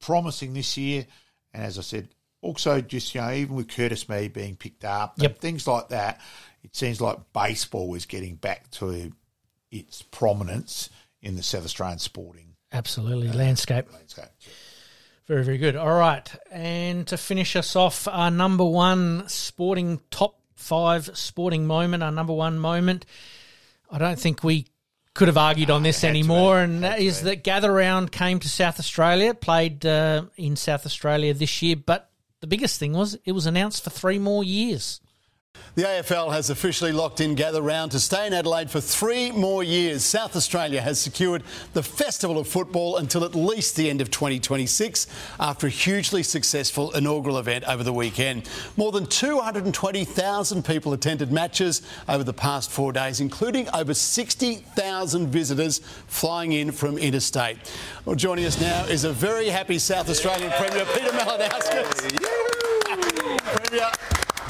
promising 0.00 0.54
this 0.54 0.76
year, 0.76 1.06
and 1.54 1.62
as 1.62 1.78
I 1.78 1.82
said, 1.82 2.08
also 2.40 2.80
just 2.80 3.14
you 3.14 3.20
know 3.20 3.30
even 3.32 3.54
with 3.54 3.68
Curtis 3.68 4.08
Mead 4.08 4.32
being 4.32 4.56
picked 4.56 4.84
up, 4.84 5.14
Yep. 5.18 5.38
things 5.38 5.66
like 5.68 5.88
that, 5.90 6.20
it 6.64 6.74
seems 6.74 7.00
like 7.00 7.18
baseball 7.32 7.94
is 7.94 8.06
getting 8.06 8.34
back 8.34 8.68
to 8.72 9.12
its 9.70 10.02
prominence 10.02 10.90
in 11.22 11.36
the 11.36 11.42
South 11.42 11.64
Australian 11.64 11.98
sporting 11.98 12.56
Absolutely, 12.72 13.30
landscape. 13.32 13.92
landscape. 13.92 14.26
Very, 15.26 15.44
very 15.44 15.58
good. 15.58 15.76
All 15.76 15.94
right. 15.94 16.28
And 16.50 17.06
to 17.08 17.16
finish 17.16 17.54
us 17.54 17.76
off, 17.76 18.08
our 18.08 18.30
number 18.30 18.64
one 18.64 19.28
sporting 19.28 20.00
top 20.10 20.40
five 20.56 21.10
sporting 21.16 21.66
moment, 21.66 22.02
our 22.02 22.12
number 22.12 22.32
one 22.32 22.58
moment. 22.58 23.06
I 23.90 23.98
don't 23.98 24.18
think 24.18 24.42
we 24.42 24.66
could 25.14 25.28
have 25.28 25.36
argued 25.36 25.70
on 25.70 25.82
this 25.82 26.04
anymore, 26.04 26.58
and 26.58 26.82
that 26.84 26.98
is 26.98 27.22
that 27.22 27.44
Gather 27.44 27.70
Round 27.70 28.10
came 28.10 28.40
to 28.40 28.48
South 28.48 28.78
Australia, 28.78 29.34
played 29.34 29.84
uh, 29.84 30.24
in 30.36 30.56
South 30.56 30.86
Australia 30.86 31.34
this 31.34 31.60
year, 31.60 31.76
but 31.76 32.10
the 32.40 32.46
biggest 32.46 32.80
thing 32.80 32.92
was 32.92 33.18
it 33.24 33.32
was 33.32 33.44
announced 33.46 33.84
for 33.84 33.90
three 33.90 34.18
more 34.18 34.42
years. 34.42 35.00
The 35.74 35.84
AFL 35.84 36.32
has 36.34 36.50
officially 36.50 36.92
locked 36.92 37.22
in 37.22 37.34
Gather 37.34 37.62
Round 37.62 37.90
to 37.92 37.98
stay 37.98 38.26
in 38.26 38.34
Adelaide 38.34 38.70
for 38.70 38.78
three 38.78 39.32
more 39.32 39.64
years. 39.64 40.04
South 40.04 40.36
Australia 40.36 40.82
has 40.82 41.00
secured 41.00 41.42
the 41.72 41.82
Festival 41.82 42.36
of 42.36 42.46
Football 42.46 42.98
until 42.98 43.24
at 43.24 43.34
least 43.34 43.74
the 43.76 43.88
end 43.88 44.02
of 44.02 44.10
2026 44.10 45.06
after 45.40 45.68
a 45.68 45.70
hugely 45.70 46.22
successful 46.22 46.90
inaugural 46.92 47.38
event 47.38 47.64
over 47.64 47.82
the 47.82 47.92
weekend. 47.92 48.50
More 48.76 48.92
than 48.92 49.06
220,000 49.06 50.62
people 50.62 50.92
attended 50.92 51.32
matches 51.32 51.80
over 52.06 52.22
the 52.22 52.34
past 52.34 52.70
four 52.70 52.92
days, 52.92 53.20
including 53.20 53.66
over 53.72 53.94
60,000 53.94 55.28
visitors 55.28 55.78
flying 56.06 56.52
in 56.52 56.70
from 56.70 56.98
interstate. 56.98 57.56
Well, 58.04 58.14
joining 58.14 58.44
us 58.44 58.60
now 58.60 58.84
is 58.84 59.04
a 59.04 59.12
very 59.12 59.48
happy 59.48 59.78
South 59.78 60.10
Australian 60.10 60.50
Premier, 60.50 60.84
Peter 60.92 61.12
Malinauskas. 61.12 62.12
Premier, 63.38 63.90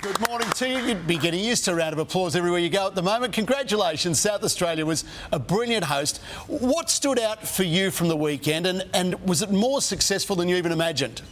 Good 0.02 0.28
morning 0.28 0.50
to 0.56 0.68
you. 0.68 0.78
You'd 0.78 1.06
be 1.06 1.16
getting 1.16 1.44
used 1.44 1.64
to 1.66 1.70
a 1.70 1.76
round 1.76 1.92
of 1.92 2.00
applause 2.00 2.34
everywhere 2.34 2.58
you 2.58 2.70
go 2.70 2.88
at 2.88 2.96
the 2.96 3.04
moment. 3.04 3.32
Congratulations, 3.32 4.18
South 4.18 4.42
Australia 4.42 4.84
was 4.84 5.04
a 5.30 5.38
brilliant 5.38 5.84
host. 5.84 6.20
What 6.48 6.90
stood 6.90 7.20
out 7.20 7.46
for 7.46 7.62
you 7.62 7.92
from 7.92 8.08
the 8.08 8.16
weekend, 8.16 8.66
and, 8.66 8.84
and 8.92 9.14
was 9.24 9.42
it 9.42 9.52
more 9.52 9.80
successful 9.80 10.34
than 10.34 10.48
you 10.48 10.56
even 10.56 10.72
imagined? 10.72 11.22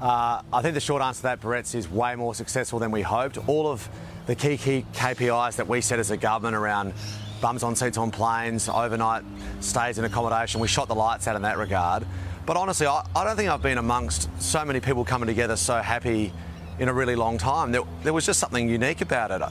Uh, 0.00 0.40
I 0.50 0.62
think 0.62 0.72
the 0.72 0.80
short 0.80 1.02
answer 1.02 1.18
to 1.18 1.22
that, 1.24 1.42
Barrett's, 1.42 1.74
is 1.74 1.90
way 1.90 2.16
more 2.16 2.34
successful 2.34 2.78
than 2.78 2.90
we 2.90 3.02
hoped. 3.02 3.36
All 3.50 3.66
of 3.66 3.86
the 4.24 4.34
key, 4.34 4.56
key 4.56 4.86
KPIs 4.94 5.56
that 5.56 5.68
we 5.68 5.82
set 5.82 5.98
as 5.98 6.10
a 6.10 6.16
government 6.16 6.56
around 6.56 6.94
bums 7.42 7.62
on 7.62 7.76
seats 7.76 7.98
on 7.98 8.10
planes, 8.10 8.70
overnight 8.70 9.24
stays 9.60 9.98
in 9.98 10.06
accommodation, 10.06 10.58
we 10.58 10.68
shot 10.68 10.88
the 10.88 10.94
lights 10.94 11.28
out 11.28 11.36
in 11.36 11.42
that 11.42 11.58
regard. 11.58 12.06
But 12.46 12.56
honestly, 12.56 12.86
I, 12.86 13.06
I 13.14 13.24
don't 13.24 13.36
think 13.36 13.50
I've 13.50 13.60
been 13.60 13.76
amongst 13.76 14.30
so 14.42 14.64
many 14.64 14.80
people 14.80 15.04
coming 15.04 15.26
together 15.26 15.56
so 15.56 15.76
happy 15.82 16.32
in 16.78 16.88
a 16.88 16.92
really 16.92 17.16
long 17.16 17.38
time. 17.38 17.72
There, 17.72 17.82
there 18.02 18.12
was 18.12 18.26
just 18.26 18.40
something 18.40 18.68
unique 18.68 19.00
about 19.00 19.30
it. 19.30 19.42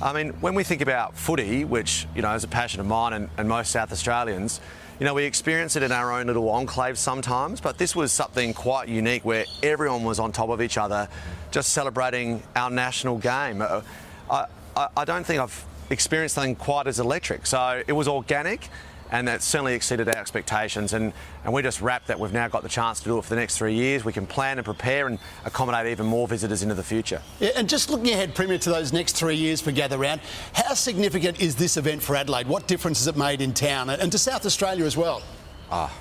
I 0.00 0.12
mean, 0.12 0.30
when 0.40 0.54
we 0.54 0.64
think 0.64 0.80
about 0.80 1.16
footy, 1.16 1.64
which, 1.64 2.06
you 2.14 2.22
know, 2.22 2.34
is 2.34 2.44
a 2.44 2.48
passion 2.48 2.80
of 2.80 2.86
mine 2.86 3.12
and, 3.12 3.30
and 3.36 3.48
most 3.48 3.72
South 3.72 3.92
Australians, 3.92 4.60
you 5.00 5.06
know, 5.06 5.14
we 5.14 5.24
experience 5.24 5.76
it 5.76 5.82
in 5.82 5.92
our 5.92 6.12
own 6.12 6.26
little 6.26 6.46
enclaves 6.46 6.96
sometimes, 6.96 7.60
but 7.60 7.78
this 7.78 7.94
was 7.94 8.10
something 8.10 8.52
quite 8.52 8.88
unique 8.88 9.24
where 9.24 9.44
everyone 9.62 10.02
was 10.02 10.18
on 10.18 10.32
top 10.32 10.48
of 10.48 10.60
each 10.60 10.76
other, 10.76 11.08
just 11.50 11.72
celebrating 11.72 12.42
our 12.56 12.70
national 12.70 13.18
game. 13.18 13.62
Uh, 13.62 13.82
I, 14.28 14.46
I, 14.76 14.88
I 14.96 15.04
don't 15.04 15.24
think 15.24 15.40
I've 15.40 15.64
experienced 15.90 16.34
something 16.34 16.56
quite 16.56 16.86
as 16.86 16.98
electric. 16.98 17.46
So 17.46 17.82
it 17.86 17.92
was 17.92 18.08
organic, 18.08 18.68
and 19.10 19.26
that 19.28 19.42
certainly 19.42 19.74
exceeded 19.74 20.08
our 20.08 20.16
expectations. 20.16 20.92
And, 20.92 21.12
and 21.44 21.52
we 21.52 21.62
just 21.62 21.80
wrapped 21.80 22.08
that 22.08 22.18
we've 22.18 22.32
now 22.32 22.48
got 22.48 22.62
the 22.62 22.68
chance 22.68 23.00
to 23.00 23.04
do 23.04 23.18
it 23.18 23.22
for 23.22 23.30
the 23.30 23.36
next 23.36 23.58
three 23.58 23.74
years. 23.74 24.04
We 24.04 24.12
can 24.12 24.26
plan 24.26 24.58
and 24.58 24.64
prepare 24.64 25.06
and 25.06 25.18
accommodate 25.44 25.90
even 25.90 26.06
more 26.06 26.28
visitors 26.28 26.62
into 26.62 26.74
the 26.74 26.82
future. 26.82 27.22
Yeah, 27.40 27.50
and 27.56 27.68
just 27.68 27.90
looking 27.90 28.10
ahead, 28.10 28.34
Premier, 28.34 28.58
to 28.58 28.70
those 28.70 28.92
next 28.92 29.12
three 29.16 29.36
years 29.36 29.60
for 29.60 29.72
Gather 29.72 29.98
Round, 29.98 30.20
how 30.52 30.74
significant 30.74 31.40
is 31.40 31.56
this 31.56 31.76
event 31.76 32.02
for 32.02 32.16
Adelaide? 32.16 32.46
What 32.46 32.66
difference 32.66 32.98
has 32.98 33.06
it 33.06 33.16
made 33.16 33.40
in 33.40 33.54
town 33.54 33.90
and 33.90 34.12
to 34.12 34.18
South 34.18 34.44
Australia 34.44 34.84
as 34.84 34.96
well? 34.96 35.22
Ah. 35.70 35.92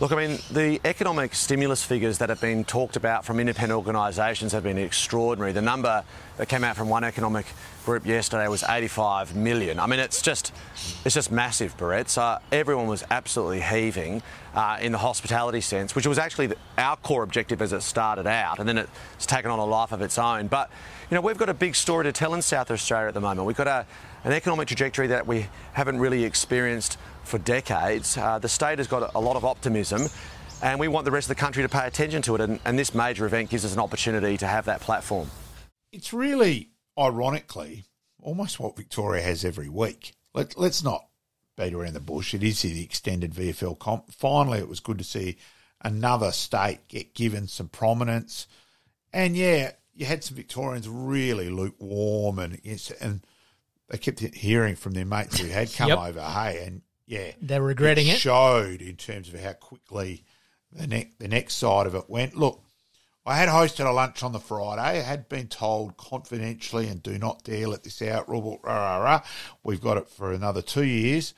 Look, 0.00 0.12
I 0.12 0.28
mean, 0.28 0.38
the 0.50 0.80
economic 0.86 1.34
stimulus 1.34 1.84
figures 1.84 2.16
that 2.18 2.30
have 2.30 2.40
been 2.40 2.64
talked 2.64 2.96
about 2.96 3.26
from 3.26 3.38
independent 3.38 3.76
organisations 3.76 4.52
have 4.52 4.62
been 4.62 4.78
extraordinary. 4.78 5.52
The 5.52 5.60
number 5.60 6.04
that 6.38 6.48
came 6.48 6.64
out 6.64 6.74
from 6.74 6.88
one 6.88 7.04
economic 7.04 7.44
group 7.84 8.06
yesterday 8.06 8.48
was 8.48 8.64
85 8.66 9.36
million. 9.36 9.78
I 9.78 9.86
mean, 9.86 10.00
it's 10.00 10.22
just, 10.22 10.54
it's 11.04 11.14
just 11.14 11.30
massive, 11.30 11.76
Barrett. 11.76 12.08
So 12.08 12.38
everyone 12.50 12.86
was 12.86 13.04
absolutely 13.10 13.60
heaving 13.60 14.22
uh, 14.54 14.78
in 14.80 14.92
the 14.92 14.98
hospitality 14.98 15.60
sense, 15.60 15.94
which 15.94 16.06
was 16.06 16.18
actually 16.18 16.54
our 16.78 16.96
core 16.96 17.22
objective 17.22 17.60
as 17.60 17.74
it 17.74 17.82
started 17.82 18.26
out, 18.26 18.58
and 18.58 18.66
then 18.66 18.78
it's 18.78 19.26
taken 19.26 19.50
on 19.50 19.58
a 19.58 19.66
life 19.66 19.92
of 19.92 20.00
its 20.00 20.18
own. 20.18 20.46
But 20.46 20.70
you 21.10 21.14
know, 21.14 21.20
we've 21.20 21.36
got 21.36 21.50
a 21.50 21.54
big 21.54 21.74
story 21.74 22.04
to 22.04 22.12
tell 22.12 22.32
in 22.32 22.40
South 22.40 22.70
Australia 22.70 23.08
at 23.08 23.14
the 23.14 23.20
moment. 23.20 23.46
We've 23.46 23.54
got 23.54 23.68
a, 23.68 23.86
an 24.24 24.32
economic 24.32 24.68
trajectory 24.68 25.08
that 25.08 25.26
we 25.26 25.46
haven't 25.74 25.98
really 25.98 26.24
experienced 26.24 26.96
for 27.24 27.38
decades. 27.38 28.16
Uh, 28.16 28.38
the 28.38 28.48
state 28.48 28.78
has 28.78 28.86
got 28.86 29.02
a, 29.02 29.18
a 29.18 29.20
lot 29.20 29.36
of 29.36 29.44
optimism, 29.44 30.08
and 30.62 30.78
we 30.80 30.88
want 30.88 31.04
the 31.04 31.10
rest 31.10 31.26
of 31.30 31.36
the 31.36 31.40
country 31.40 31.62
to 31.62 31.68
pay 31.68 31.86
attention 31.86 32.22
to 32.22 32.34
it. 32.34 32.40
And, 32.40 32.60
and 32.64 32.78
this 32.78 32.94
major 32.94 33.26
event 33.26 33.50
gives 33.50 33.64
us 33.64 33.72
an 33.72 33.80
opportunity 33.80 34.36
to 34.38 34.46
have 34.46 34.64
that 34.66 34.80
platform. 34.80 35.30
It's 35.92 36.12
really, 36.12 36.70
ironically, 36.98 37.84
almost 38.22 38.60
what 38.60 38.76
Victoria 38.76 39.22
has 39.22 39.44
every 39.44 39.68
week. 39.68 40.12
Let, 40.34 40.56
let's 40.58 40.84
not 40.84 41.06
beat 41.56 41.74
around 41.74 41.94
the 41.94 42.00
bush. 42.00 42.34
It 42.34 42.42
is 42.42 42.62
the 42.62 42.82
extended 42.82 43.32
VFL 43.34 43.78
comp. 43.78 44.12
Finally, 44.12 44.58
it 44.58 44.68
was 44.68 44.80
good 44.80 44.98
to 44.98 45.04
see 45.04 45.36
another 45.82 46.30
state 46.30 46.86
get 46.88 47.14
given 47.14 47.48
some 47.48 47.68
prominence. 47.68 48.46
And 49.12 49.36
yeah, 49.36 49.72
you 49.94 50.06
had 50.06 50.22
some 50.22 50.36
Victorians 50.36 50.88
really 50.88 51.48
lukewarm 51.50 52.38
and 52.38 52.60
and 53.00 53.20
they 53.88 53.98
kept 53.98 54.20
hearing 54.20 54.76
from 54.76 54.92
their 54.92 55.04
mates 55.04 55.40
who 55.40 55.48
had 55.48 55.72
come 55.74 55.88
Yep. 55.88 55.98
over, 55.98 56.20
hey, 56.22 56.64
and 56.64 56.82
yeah, 57.10 57.32
They're 57.42 57.60
regretting 57.60 58.06
it. 58.06 58.18
Showed 58.18 58.80
in 58.80 58.94
terms 58.94 59.34
of 59.34 59.40
how 59.40 59.54
quickly 59.54 60.22
the 60.70 60.86
next 60.86 61.18
the 61.18 61.26
next 61.26 61.56
side 61.56 61.88
of 61.88 61.96
it 61.96 62.08
went. 62.08 62.36
Look, 62.36 62.62
I 63.26 63.36
had 63.36 63.48
hosted 63.48 63.84
a 63.84 63.90
lunch 63.90 64.22
on 64.22 64.30
the 64.30 64.38
Friday. 64.38 64.80
I 64.80 65.02
had 65.02 65.28
been 65.28 65.48
told 65.48 65.96
confidentially 65.96 66.86
and 66.86 67.02
do 67.02 67.18
not 67.18 67.42
dare 67.42 67.66
let 67.66 67.82
this 67.82 68.00
out, 68.00 68.28
rah, 68.28 68.38
rah, 68.62 68.98
rah. 68.98 69.22
We've 69.64 69.80
got 69.80 69.96
it 69.96 70.08
for 70.08 70.32
another 70.32 70.62
two 70.62 70.84
years. 70.84 71.34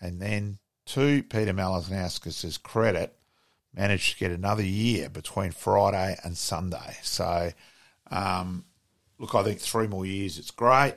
And 0.00 0.22
then 0.22 0.58
to 0.86 1.24
Peter 1.24 1.52
Malinauskas' 1.52 2.62
credit, 2.62 3.12
managed 3.74 4.12
to 4.12 4.18
get 4.20 4.30
another 4.30 4.62
year 4.62 5.08
between 5.08 5.50
Friday 5.50 6.16
and 6.22 6.36
Sunday. 6.36 6.98
So, 7.02 7.50
um, 8.12 8.64
look, 9.18 9.34
I 9.34 9.42
think 9.42 9.58
three 9.58 9.88
more 9.88 10.06
years, 10.06 10.38
it's 10.38 10.52
great. 10.52 10.94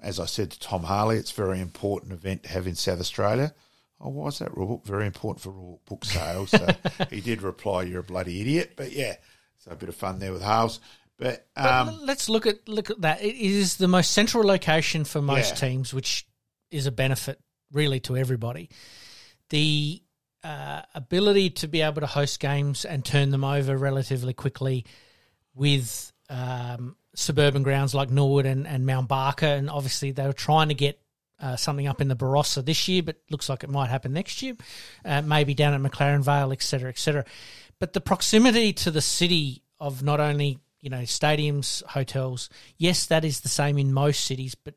Um, 0.00 0.08
as 0.08 0.20
I 0.20 0.26
said 0.26 0.50
to 0.52 0.60
Tom 0.60 0.82
Harley, 0.84 1.16
it's 1.16 1.32
a 1.32 1.34
very 1.34 1.60
important 1.60 2.12
event 2.12 2.42
to 2.44 2.48
have 2.50 2.66
in 2.66 2.74
South 2.74 3.00
Australia. 3.00 3.54
Oh, 4.00 4.10
why 4.10 4.28
is 4.28 4.38
that 4.38 4.56
rule 4.56 4.66
book? 4.68 4.84
Very 4.86 5.06
important 5.06 5.40
for 5.42 5.50
rule 5.50 5.80
book 5.88 6.04
sales. 6.04 6.50
So 6.50 6.66
he 7.10 7.20
did 7.20 7.42
reply, 7.42 7.82
"You're 7.82 8.00
a 8.00 8.04
bloody 8.04 8.40
idiot." 8.40 8.72
But 8.76 8.92
yeah, 8.92 9.16
so 9.58 9.72
a 9.72 9.76
bit 9.76 9.88
of 9.88 9.96
fun 9.96 10.18
there 10.20 10.32
with 10.32 10.42
Hales. 10.42 10.80
But, 11.18 11.46
But 11.56 11.64
um, 11.66 11.88
l- 11.88 12.00
let's 12.04 12.28
look 12.28 12.46
at 12.46 12.68
look 12.68 12.90
at 12.90 13.00
that. 13.00 13.22
It 13.22 13.34
is 13.34 13.76
the 13.76 13.88
most 13.88 14.12
central 14.12 14.44
location 14.44 15.04
for 15.04 15.20
most 15.20 15.54
Yeah. 15.60 15.68
teams, 15.68 15.92
which 15.92 16.26
is 16.70 16.86
a 16.86 16.92
benefit 16.92 17.40
really 17.72 17.98
to 18.00 18.16
everybody. 18.16 18.70
The 19.50 20.00
uh, 20.44 20.82
ability 20.94 21.50
to 21.50 21.66
be 21.68 21.80
able 21.80 22.00
to 22.02 22.06
host 22.06 22.38
games 22.38 22.84
and 22.84 23.04
turn 23.04 23.30
them 23.30 23.42
over 23.42 23.76
relatively 23.76 24.32
quickly 24.32 24.84
with 25.54 26.12
um, 26.30 26.94
suburban 27.18 27.62
grounds 27.62 27.94
like 27.94 28.10
Norwood 28.10 28.46
and, 28.46 28.66
and 28.66 28.86
Mount 28.86 29.08
Barker, 29.08 29.46
and 29.46 29.68
obviously 29.68 30.12
they 30.12 30.26
were 30.26 30.32
trying 30.32 30.68
to 30.68 30.74
get 30.74 31.00
uh, 31.40 31.56
something 31.56 31.86
up 31.86 32.00
in 32.00 32.08
the 32.08 32.16
Barossa 32.16 32.64
this 32.64 32.88
year, 32.88 33.02
but 33.02 33.16
looks 33.30 33.48
like 33.48 33.64
it 33.64 33.70
might 33.70 33.90
happen 33.90 34.12
next 34.12 34.42
year, 34.42 34.56
uh, 35.04 35.22
maybe 35.22 35.54
down 35.54 35.74
at 35.74 35.80
McLaren 35.80 36.22
Vale, 36.22 36.52
et 36.52 36.62
cetera, 36.62 36.88
et 36.88 36.98
cetera. 36.98 37.24
But 37.78 37.92
the 37.92 38.00
proximity 38.00 38.72
to 38.74 38.90
the 38.90 39.00
city 39.00 39.62
of 39.78 40.02
not 40.02 40.20
only 40.20 40.58
you 40.80 40.90
know 40.90 41.02
stadiums, 41.02 41.84
hotels, 41.84 42.48
yes, 42.76 43.06
that 43.06 43.24
is 43.24 43.40
the 43.40 43.48
same 43.48 43.78
in 43.78 43.92
most 43.92 44.24
cities, 44.24 44.54
but 44.54 44.74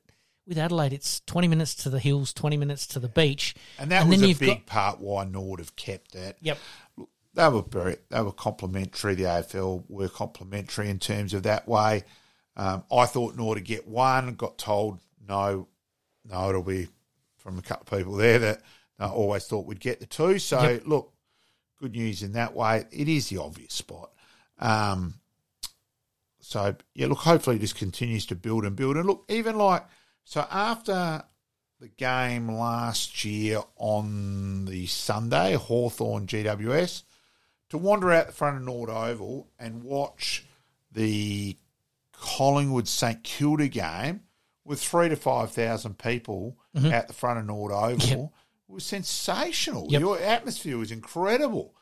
with 0.47 0.57
Adelaide, 0.57 0.93
it's 0.93 1.21
twenty 1.21 1.47
minutes 1.47 1.75
to 1.75 1.89
the 1.89 1.99
hills, 1.99 2.33
twenty 2.33 2.57
minutes 2.57 2.87
to 2.87 2.99
the 2.99 3.07
beach, 3.07 3.55
and 3.79 3.89
that 3.91 4.01
then 4.01 4.09
was 4.09 4.21
a 4.21 4.27
you've 4.27 4.39
big 4.39 4.49
got- 4.49 4.65
part 4.65 4.99
why 4.99 5.23
Nord 5.25 5.59
have 5.59 5.75
kept 5.75 6.11
that. 6.13 6.37
Yep. 6.41 6.57
They 7.33 7.47
were 7.47 7.61
very, 7.61 7.95
they 8.09 8.21
were 8.21 8.33
complimentary. 8.33 9.15
The 9.15 9.23
AFL 9.23 9.85
were 9.87 10.09
complimentary 10.09 10.89
in 10.89 10.99
terms 10.99 11.33
of 11.33 11.43
that 11.43 11.65
way. 11.65 12.03
Um, 12.55 12.83
I 12.91 13.05
thought 13.05 13.35
Nord 13.35 13.57
would 13.57 13.65
get 13.65 13.87
one. 13.87 14.35
Got 14.35 14.57
told 14.57 14.99
no, 15.27 15.67
no, 16.29 16.49
it'll 16.49 16.63
be 16.63 16.87
from 17.37 17.57
a 17.57 17.61
couple 17.61 17.97
of 17.97 17.99
people 17.99 18.15
there 18.15 18.39
that 18.39 18.61
I 18.99 19.07
always 19.07 19.45
thought 19.45 19.65
we'd 19.65 19.79
get 19.79 19.99
the 19.99 20.05
two. 20.05 20.37
So 20.39 20.61
Yep. 20.61 20.83
look, 20.85 21.13
good 21.79 21.93
news 21.93 22.23
in 22.23 22.33
that 22.33 22.53
way. 22.53 22.85
It 22.91 23.07
is 23.07 23.29
the 23.29 23.37
obvious 23.37 23.73
spot. 23.73 24.11
Um, 24.59 25.15
so 26.39 26.75
yeah, 26.93 27.07
look, 27.07 27.19
hopefully 27.19 27.57
this 27.57 27.73
continues 27.73 28.25
to 28.27 28.35
build 28.35 28.65
and 28.65 28.75
build. 28.75 28.97
And 28.97 29.07
look, 29.07 29.25
even 29.29 29.57
like 29.57 29.85
so 30.25 30.45
after 30.51 31.23
the 31.79 31.87
game 31.87 32.47
last 32.51 33.25
year 33.25 33.61
on 33.77 34.65
the 34.65 34.85
Sunday, 34.85 35.55
Hawthorn 35.55 36.27
GWS, 36.27 37.03
to 37.69 37.77
wander 37.77 38.11
out 38.11 38.27
the 38.27 38.33
front 38.33 38.57
of 38.57 38.63
Nord 38.63 38.89
Oval 38.89 39.49
and 39.57 39.83
watch 39.83 40.45
the 40.91 41.57
Collingwood 42.21 42.87
St 42.87 43.23
Kilda 43.23 43.67
game 43.67 44.21
with 44.63 44.81
three 44.81 45.09
to 45.09 45.15
five 45.15 45.51
thousand 45.51 45.97
people 45.97 46.55
Mhm. 46.75 46.93
out 46.93 47.07
the 47.07 47.13
front 47.13 47.39
of 47.39 47.45
Nord 47.47 47.71
Oval 47.71 48.31
was 48.67 48.85
sensational. 48.85 49.87
Yep. 49.89 49.99
Your 50.01 50.19
atmosphere 50.19 50.77
was 50.77 50.91
incredible. 50.91 51.73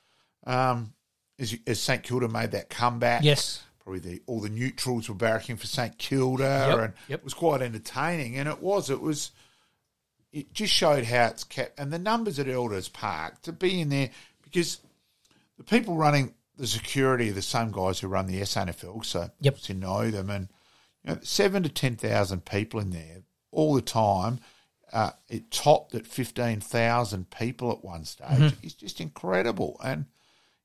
Um, 0.47 0.93
as, 1.37 1.51
you- 1.51 1.59
as 1.67 1.79
St 1.81 2.01
Kilda 2.03 2.27
made 2.29 2.51
that 2.51 2.69
comeback, 2.69 3.23
Yes. 3.23 3.61
probably 3.83 3.99
the 3.99 4.21
all 4.27 4.39
the 4.39 4.49
neutrals 4.49 5.09
were 5.09 5.15
barracking 5.15 5.57
for 5.59 5.67
St 5.67 5.97
Kilda, 5.97 6.67
Yep, 6.69 6.79
and 6.79 6.93
yep. 7.09 7.19
it 7.19 7.23
was 7.23 7.33
quite 7.33 7.61
entertaining. 7.61 8.37
And 8.37 8.47
it 8.47 8.61
was, 8.61 8.89
it 8.89 9.01
was, 9.01 9.31
it 10.31 10.53
just 10.53 10.73
showed 10.73 11.03
how 11.05 11.25
it's 11.25 11.43
kept 11.43 11.77
and 11.79 11.91
the 11.91 11.99
numbers 11.99 12.39
at 12.39 12.47
Elders 12.47 12.87
Park 12.87 13.41
to 13.43 13.51
be 13.51 13.81
in 13.81 13.89
there 13.89 14.09
because 14.41 14.79
the 15.57 15.63
people 15.65 15.95
running 15.97 16.33
the 16.59 16.67
security 16.67 17.29
are 17.29 17.33
the 17.33 17.41
same 17.41 17.71
guys 17.71 17.99
who 17.99 18.07
run 18.07 18.27
the 18.27 18.41
SANFL, 18.41 19.03
so 19.05 19.29
Yep. 19.41 19.57
to 19.59 19.73
know 19.73 20.11
them 20.11 20.29
and 20.29 20.49
you 21.03 21.13
know, 21.13 21.19
seven 21.23 21.63
to 21.63 21.69
ten 21.69 21.95
thousand 21.95 22.45
people 22.45 22.79
in 22.79 22.91
there 22.91 23.21
all 23.51 23.73
the 23.73 23.81
time. 23.81 24.39
Uh, 24.91 25.11
it 25.29 25.49
topped 25.51 25.95
at 25.95 26.05
fifteen 26.05 26.59
thousand 26.59 27.29
people 27.29 27.71
at 27.71 27.83
one 27.83 28.03
stage. 28.05 28.27
Mhm. 28.27 28.55
It's 28.63 28.73
just 28.73 28.99
incredible, 28.99 29.79
and 29.83 30.05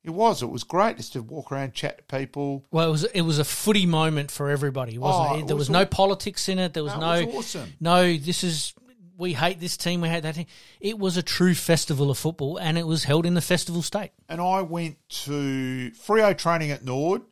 it 0.02 0.10
was. 0.10 0.42
It 0.42 0.50
was 0.50 0.64
great 0.64 0.96
just 0.96 1.12
to 1.12 1.22
walk 1.22 1.52
around, 1.52 1.74
chat 1.74 1.98
to 1.98 2.04
people. 2.18 2.64
Well, 2.70 2.88
it 2.88 2.90
was 2.90 3.04
it 3.04 3.20
was 3.22 3.38
a 3.38 3.44
footy 3.44 3.86
moment 3.86 4.30
for 4.30 4.50
everybody, 4.50 4.98
wasn't 4.98 5.30
Oh, 5.30 5.38
it? 5.40 5.46
There 5.46 5.56
was 5.56 5.68
was, 5.68 5.70
no 5.70 5.82
aw- 5.82 5.86
politics 5.86 6.48
in 6.48 6.58
it. 6.58 6.74
There 6.74 6.82
was 6.82 6.94
No, 6.94 7.20
no 7.20 7.26
was 7.26 7.34
awesome. 7.36 7.74
no. 7.80 8.16
This 8.16 8.42
is 8.42 8.74
we 9.16 9.32
hate 9.34 9.60
this 9.60 9.76
team. 9.76 10.00
We 10.00 10.08
hate 10.08 10.22
that 10.24 10.34
team. 10.34 10.46
It 10.80 10.98
was 10.98 11.16
a 11.16 11.22
true 11.22 11.54
festival 11.54 12.10
of 12.10 12.18
football, 12.18 12.56
and 12.58 12.76
it 12.78 12.86
was 12.86 13.04
held 13.04 13.26
in 13.26 13.34
the 13.34 13.40
festival 13.40 13.82
state. 13.82 14.10
and 14.28 14.40
I 14.40 14.60
went 14.62 14.96
to 15.24 15.90
Freo 15.92 16.36
training 16.36 16.70
at 16.70 16.84
Nord, 16.84 17.22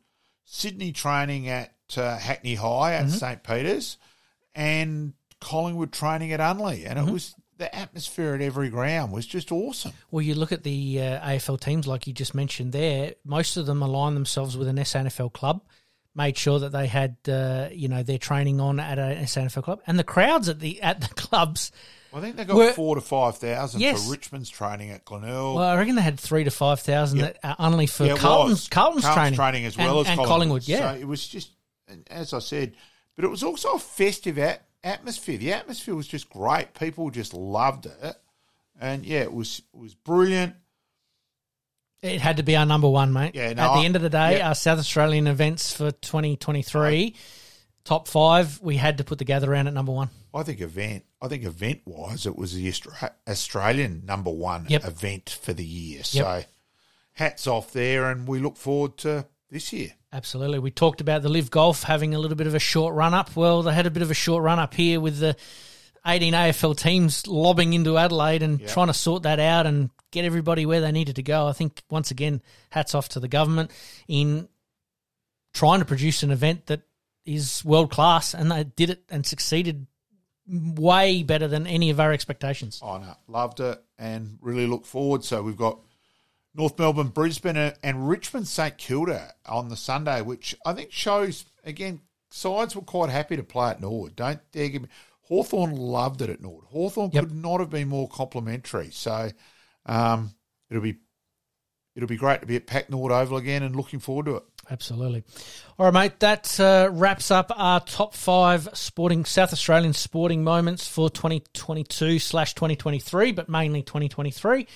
Sydney 0.45 0.91
training 0.91 1.47
at 1.47 1.73
uh, 1.97 2.17
Hackney 2.17 2.55
High 2.55 2.93
at 2.95 3.05
Mhm. 3.07 3.11
St 3.19 3.43
Peter's, 3.43 3.97
and 4.55 5.13
Collingwood 5.41 5.91
training 5.91 6.31
at 6.31 6.39
Unley, 6.39 6.85
and 6.89 6.97
it 6.99 7.11
was 7.11 7.35
the 7.57 7.73
atmosphere 7.75 8.33
at 8.33 8.41
every 8.41 8.69
ground 8.69 9.11
was 9.11 9.25
just 9.27 9.51
awesome. 9.51 9.93
Well, 10.09 10.21
you 10.23 10.35
look 10.35 10.51
at 10.51 10.63
the 10.63 10.99
uh, 11.01 11.27
AFL 11.29 11.59
teams, 11.59 11.85
like 11.87 12.07
you 12.07 12.13
just 12.13 12.33
mentioned 12.33 12.71
there. 12.71 13.13
Most 13.23 13.57
of 13.57 13.65
them 13.67 13.81
align 13.81 14.15
themselves 14.15 14.57
with 14.57 14.67
an 14.67 14.77
SANFL 14.77 15.31
club, 15.33 15.61
made 16.15 16.37
sure 16.37 16.59
that 16.59 16.71
they 16.71 16.87
had 16.87 17.17
uh, 17.27 17.69
you 17.71 17.87
know 17.87 18.03
their 18.03 18.17
training 18.17 18.59
on 18.61 18.79
at 18.79 18.99
an 18.99 19.23
SANFL 19.25 19.63
club, 19.63 19.81
and 19.87 19.97
the 19.97 20.03
crowds 20.03 20.49
at 20.49 20.59
the 20.59 20.81
at 20.81 21.01
the 21.01 21.07
clubs. 21.15 21.71
I 22.15 22.21
think 22.21 22.35
they 22.35 22.45
got 22.45 22.55
were- 22.55 22.73
four 22.73 22.93
to 22.95 23.01
five 23.01 23.37
thousand 23.37 23.81
Yes. 23.81 24.05
for 24.05 24.11
Richmond's 24.11 24.49
training 24.49 24.91
at 24.91 25.03
Glenelg. 25.03 25.55
Well, 25.55 25.63
I 25.67 25.75
reckon 25.77 25.95
they 25.95 26.01
had 26.03 26.19
three 26.19 26.43
to 26.43 26.51
five 26.51 26.79
thousand 26.79 27.19
Yep. 27.19 27.39
uh, 27.43 27.55
Unley 27.55 27.89
for 27.89 28.05
Yeah, 28.05 28.13
it 28.13 28.19
Carlton's. 28.19 28.67
Carlton's, 28.67 29.03
training, 29.35 29.65
as 29.65 29.75
well 29.75 29.99
and, 29.99 30.07
as 30.07 30.11
and 30.11 30.17
Collingwood. 30.27 30.27
Collingwood. 30.27 30.67
Yeah, 30.67 30.93
so 30.93 30.99
it 30.99 31.07
was 31.07 31.27
just, 31.27 31.49
as 32.11 32.33
I 32.33 32.39
said, 32.39 32.73
but 33.15 33.25
it 33.25 33.29
was 33.29 33.41
also 33.43 33.73
a 33.73 33.79
festive 33.79 34.37
at- 34.37 34.63
atmosphere. 34.83 35.39
The 35.39 35.53
atmosphere 35.53 35.95
was 35.95 36.05
just 36.07 36.29
great. 36.29 36.75
People 36.75 37.09
just 37.09 37.33
loved 37.33 37.87
it, 37.87 38.15
and 38.79 39.03
yeah, 39.03 39.21
it 39.21 39.33
was 39.33 39.63
it 39.73 39.79
was 39.79 39.95
brilliant. 39.95 40.53
It 42.03 42.19
had 42.21 42.37
to 42.37 42.43
be 42.43 42.55
our 42.57 42.65
number 42.65 42.89
one, 42.89 43.13
mate. 43.13 43.33
Yeah, 43.33 43.53
no, 43.53 43.63
At 43.63 43.73
the 43.75 43.79
I- 43.81 43.85
end 43.85 43.95
of 43.95 44.01
the 44.01 44.09
day, 44.09 44.37
yeah. 44.37 44.49
our 44.49 44.55
South 44.55 44.77
Australian 44.77 45.25
events 45.25 45.73
for 45.73 45.89
2023, 45.91 47.15
top 47.85 48.07
five, 48.07 48.59
we 48.61 48.77
had 48.77 48.97
to 48.97 49.03
put 49.03 49.17
the 49.19 49.25
gather 49.25 49.49
round 49.49 49.67
at 49.67 49.73
number 49.73 49.91
one. 49.91 50.09
I 50.33 50.43
think 50.43 50.61
event. 50.61 51.05
I 51.21 51.27
think 51.29 51.43
event 51.45 51.81
wise, 51.85 52.25
it 52.25 52.35
was 52.35 52.53
the 52.53 52.67
Austra- 52.67 53.11
Australian 53.27 54.03
number 54.05 54.31
one 54.31 54.65
Yep. 54.67 54.85
event 54.85 55.37
for 55.41 55.53
the 55.53 55.63
year. 55.65 55.97
Yep. 55.99 56.05
So, 56.05 56.43
hats 57.13 57.47
off 57.47 57.71
there, 57.71 58.09
and 58.11 58.27
we 58.27 58.39
look 58.39 58.57
forward 58.57 58.97
to 58.99 59.25
this 59.49 59.71
year. 59.71 59.93
Absolutely. 60.11 60.59
We 60.59 60.71
talked 60.71 60.99
about 61.01 61.21
the 61.21 61.29
Live 61.29 61.49
Golf 61.51 61.83
having 61.83 62.13
a 62.13 62.19
little 62.19 62.35
bit 62.37 62.47
of 62.47 62.55
a 62.55 62.59
short 62.59 62.93
run 62.95 63.13
up. 63.13 63.35
Well, 63.35 63.63
they 63.63 63.73
had 63.73 63.85
a 63.85 63.91
bit 63.91 64.03
of 64.03 64.11
a 64.11 64.15
short 64.15 64.43
run 64.43 64.59
up 64.59 64.73
here 64.73 64.99
with 64.99 65.19
the 65.19 65.35
18 66.05 66.33
AFL 66.33 66.75
teams 66.75 67.25
lobbing 67.27 67.73
into 67.73 67.97
Adelaide 67.97 68.43
and 68.43 68.59
Yeah. 68.59 68.67
trying 68.67 68.87
to 68.87 68.93
sort 68.93 69.23
that 69.23 69.39
out 69.39 69.65
and 69.65 69.89
get 70.13 70.23
everybody 70.25 70.65
where 70.65 70.79
they 70.79 70.91
needed 70.93 71.17
to 71.17 71.23
go. 71.23 71.47
I 71.47 71.51
think, 71.51 71.83
once 71.89 72.09
again, 72.11 72.41
hats 72.69 72.95
off 72.95 73.09
to 73.09 73.19
the 73.19 73.27
government 73.27 73.71
in 74.07 74.47
trying 75.53 75.79
to 75.79 75.85
produce 75.85 76.23
an 76.23 76.31
event 76.31 76.67
that 76.67 76.83
is 77.25 77.63
world 77.65 77.91
class, 77.91 78.33
and 78.33 78.49
they 78.51 78.63
did 78.63 78.89
it 78.89 79.03
and 79.09 79.25
succeeded 79.25 79.87
way 80.47 81.23
better 81.23 81.47
than 81.47 81.67
any 81.67 81.89
of 81.89 81.99
our 81.99 82.11
expectations. 82.11 82.79
Oh 82.81 82.97
no, 82.97 83.15
loved 83.27 83.59
it, 83.59 83.81
and 83.97 84.37
really 84.41 84.67
look 84.67 84.85
forward. 84.85 85.23
So 85.23 85.41
we've 85.41 85.57
got 85.57 85.79
North 86.53 86.77
Melbourne, 86.77 87.07
Brisbane, 87.07 87.57
and- 87.57 88.07
Richmond, 88.09 88.47
St 88.47 88.77
Kilda 88.77 89.33
on 89.45 89.69
the 89.69 89.77
Sunday, 89.77 90.21
which 90.21 90.55
I 90.65 90.73
think 90.73 90.91
shows 90.91 91.45
again 91.63 92.01
sides 92.29 92.75
were 92.75 92.81
quite 92.81 93.09
happy 93.09 93.35
to 93.37 93.43
play 93.43 93.69
at 93.69 93.81
Nord. 93.81 94.15
Don't 94.15 94.39
dare 94.51 94.69
give 94.69 94.81
me. 94.83 94.87
Hawthorn 95.27 95.75
loved 95.75 96.21
it 96.21 96.29
at 96.29 96.41
Nord. 96.41 96.65
Hawthorn 96.65 97.11
Yep. 97.13 97.23
could 97.23 97.35
not 97.35 97.59
have 97.61 97.69
been 97.69 97.87
more 97.87 98.09
complimentary. 98.09 98.91
So 98.91 99.31
um, 99.85 100.33
it'll 100.69 100.83
be 100.83 100.97
it'll 101.95 102.07
be 102.07 102.17
great 102.17 102.41
to 102.41 102.47
be 102.47 102.55
at 102.55 102.67
Packnord 102.67 103.11
Oval 103.11 103.37
again 103.37 103.63
and 103.63 103.75
looking 103.75 103.99
forward 103.99 104.25
to 104.25 104.35
it. 104.37 104.43
Absolutely. 104.69 105.23
All 105.77 105.85
right, 105.85 105.93
mate. 105.93 106.19
That 106.19 106.59
uh, 106.59 106.89
wraps 106.91 107.31
up 107.31 107.51
our 107.55 107.81
top 107.81 108.15
five 108.15 108.69
sporting 108.73 109.25
South 109.25 109.51
Australian 109.51 109.93
sporting 109.93 110.43
moments 110.43 110.87
for 110.87 111.09
2022 111.09 112.19
slash 112.19 112.53
2023, 112.53 113.33
but 113.33 113.49
mainly 113.49 113.83
2023. 113.83 114.67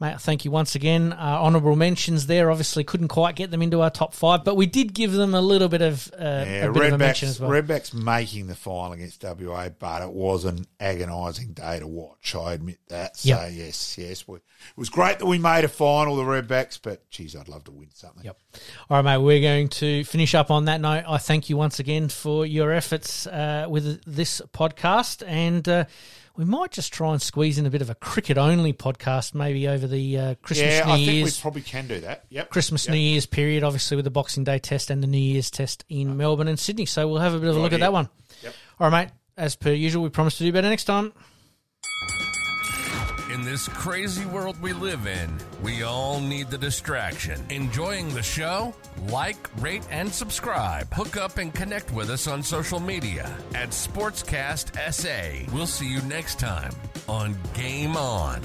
Mate, 0.00 0.18
thank 0.18 0.46
you 0.46 0.50
once 0.50 0.74
again. 0.74 1.12
Uh, 1.12 1.16
honourable 1.18 1.76
mentions 1.76 2.26
there. 2.26 2.50
Obviously, 2.50 2.84
couldn't 2.84 3.08
quite 3.08 3.36
get 3.36 3.50
them 3.50 3.60
into 3.60 3.82
our 3.82 3.90
top 3.90 4.14
five, 4.14 4.44
but 4.44 4.54
we 4.56 4.64
did 4.64 4.94
give 4.94 5.12
them 5.12 5.34
a 5.34 5.42
little 5.42 5.68
bit 5.68 5.82
of 5.82 6.10
uh, 6.18 6.44
Yeah, 6.46 6.64
a 6.64 6.72
bit 6.72 6.84
of 6.86 6.92
a 6.94 6.98
mention 6.98 7.28
Redbacks, 7.28 7.30
as 7.30 7.40
well. 7.40 7.50
Redbacks 7.50 7.92
making 7.92 8.46
the 8.46 8.54
final 8.54 8.92
against 8.92 9.22
WA, 9.22 9.68
but 9.68 10.00
it 10.00 10.10
was 10.10 10.46
an 10.46 10.64
agonising 10.80 11.52
day 11.52 11.80
to 11.80 11.86
watch. 11.86 12.34
I 12.34 12.54
admit 12.54 12.78
that. 12.88 13.18
So 13.18 13.28
Yep. 13.28 13.50
yes, 13.52 13.98
yes, 13.98 14.26
we, 14.26 14.38
it 14.38 14.42
was 14.74 14.88
great 14.88 15.18
that 15.18 15.26
we 15.26 15.38
made 15.38 15.64
a 15.64 15.68
final, 15.68 16.16
the 16.16 16.22
Redbacks. 16.22 16.78
But 16.82 17.08
geez, 17.10 17.36
I'd 17.36 17.48
love 17.48 17.64
to 17.64 17.70
win 17.72 17.88
something. 17.92 18.24
Yep. 18.24 18.38
All 18.88 18.96
right, 19.02 19.18
mate. 19.18 19.22
We're 19.22 19.42
going 19.42 19.68
to 19.68 20.02
finish 20.04 20.34
up 20.34 20.50
on 20.50 20.64
that 20.64 20.80
note. 20.80 21.04
I 21.06 21.18
thank 21.18 21.50
you 21.50 21.58
once 21.58 21.78
again 21.78 22.08
for 22.08 22.46
your 22.46 22.72
efforts 22.72 23.26
uh, 23.26 23.66
with 23.68 24.02
this 24.06 24.40
podcast, 24.54 25.22
and 25.26 25.68
uh, 25.68 25.84
we 26.40 26.46
might 26.46 26.70
just 26.70 26.90
try 26.92 27.12
and 27.12 27.20
squeeze 27.20 27.58
in 27.58 27.66
a 27.66 27.70
bit 27.70 27.82
of 27.82 27.90
a 27.90 27.94
cricket-only 27.94 28.72
podcast, 28.72 29.34
maybe 29.34 29.68
over 29.68 29.86
the 29.86 30.18
uh, 30.18 30.34
Christmas, 30.36 30.72
yeah, 30.72 30.86
New 30.86 30.92
I 30.92 30.96
think 30.96 31.12
Year's. 31.12 31.36
we 31.38 31.42
probably 31.42 31.60
can 31.60 31.86
do 31.86 32.00
that. 32.00 32.24
Yep. 32.30 32.48
Christmas, 32.48 32.86
Yep. 32.86 32.94
New 32.94 32.98
Year's 33.00 33.26
period, 33.26 33.62
obviously 33.62 33.96
with 33.96 34.04
the 34.06 34.10
Boxing 34.10 34.42
Day 34.44 34.58
test 34.58 34.88
and 34.90 35.02
the 35.02 35.06
New 35.06 35.18
Year's 35.18 35.50
test 35.50 35.84
in 35.90 36.16
Melbourne 36.16 36.48
and 36.48 36.58
Sydney. 36.58 36.86
So 36.86 37.06
we'll 37.06 37.18
have 37.20 37.34
a 37.34 37.38
bit 37.38 37.50
of 37.50 37.56
a 37.56 37.58
Good 37.58 37.62
look 37.62 37.72
at 37.74 37.80
that 37.80 37.92
one. 37.92 38.08
Yep. 38.42 38.54
All 38.80 38.90
right, 38.90 39.04
mate. 39.08 39.14
As 39.36 39.54
per 39.54 39.70
usual, 39.70 40.02
we 40.02 40.08
promise 40.08 40.38
to 40.38 40.44
do 40.44 40.50
better 40.52 40.70
next 40.70 40.84
time. 40.84 41.12
This 43.50 43.66
crazy 43.66 44.24
world 44.26 44.62
we 44.62 44.72
live 44.72 45.08
in, 45.08 45.28
we 45.60 45.82
all 45.82 46.20
need 46.20 46.50
the 46.50 46.56
distraction. 46.56 47.44
Enjoying 47.50 48.08
the 48.14 48.22
show? 48.22 48.72
Like, 49.08 49.50
rate, 49.60 49.82
and 49.90 50.08
subscribe. 50.08 50.86
Hook 50.94 51.16
up 51.16 51.38
and 51.38 51.52
connect 51.52 51.90
with 51.90 52.10
us 52.10 52.28
on 52.28 52.44
social 52.44 52.78
media 52.78 53.36
at 53.56 53.70
Sportscast 53.70 54.78
SA. 54.92 55.52
We'll 55.52 55.66
see 55.66 55.88
you 55.88 56.00
next 56.02 56.38
time 56.38 56.70
on 57.08 57.36
Game 57.52 57.96
On. 57.96 58.40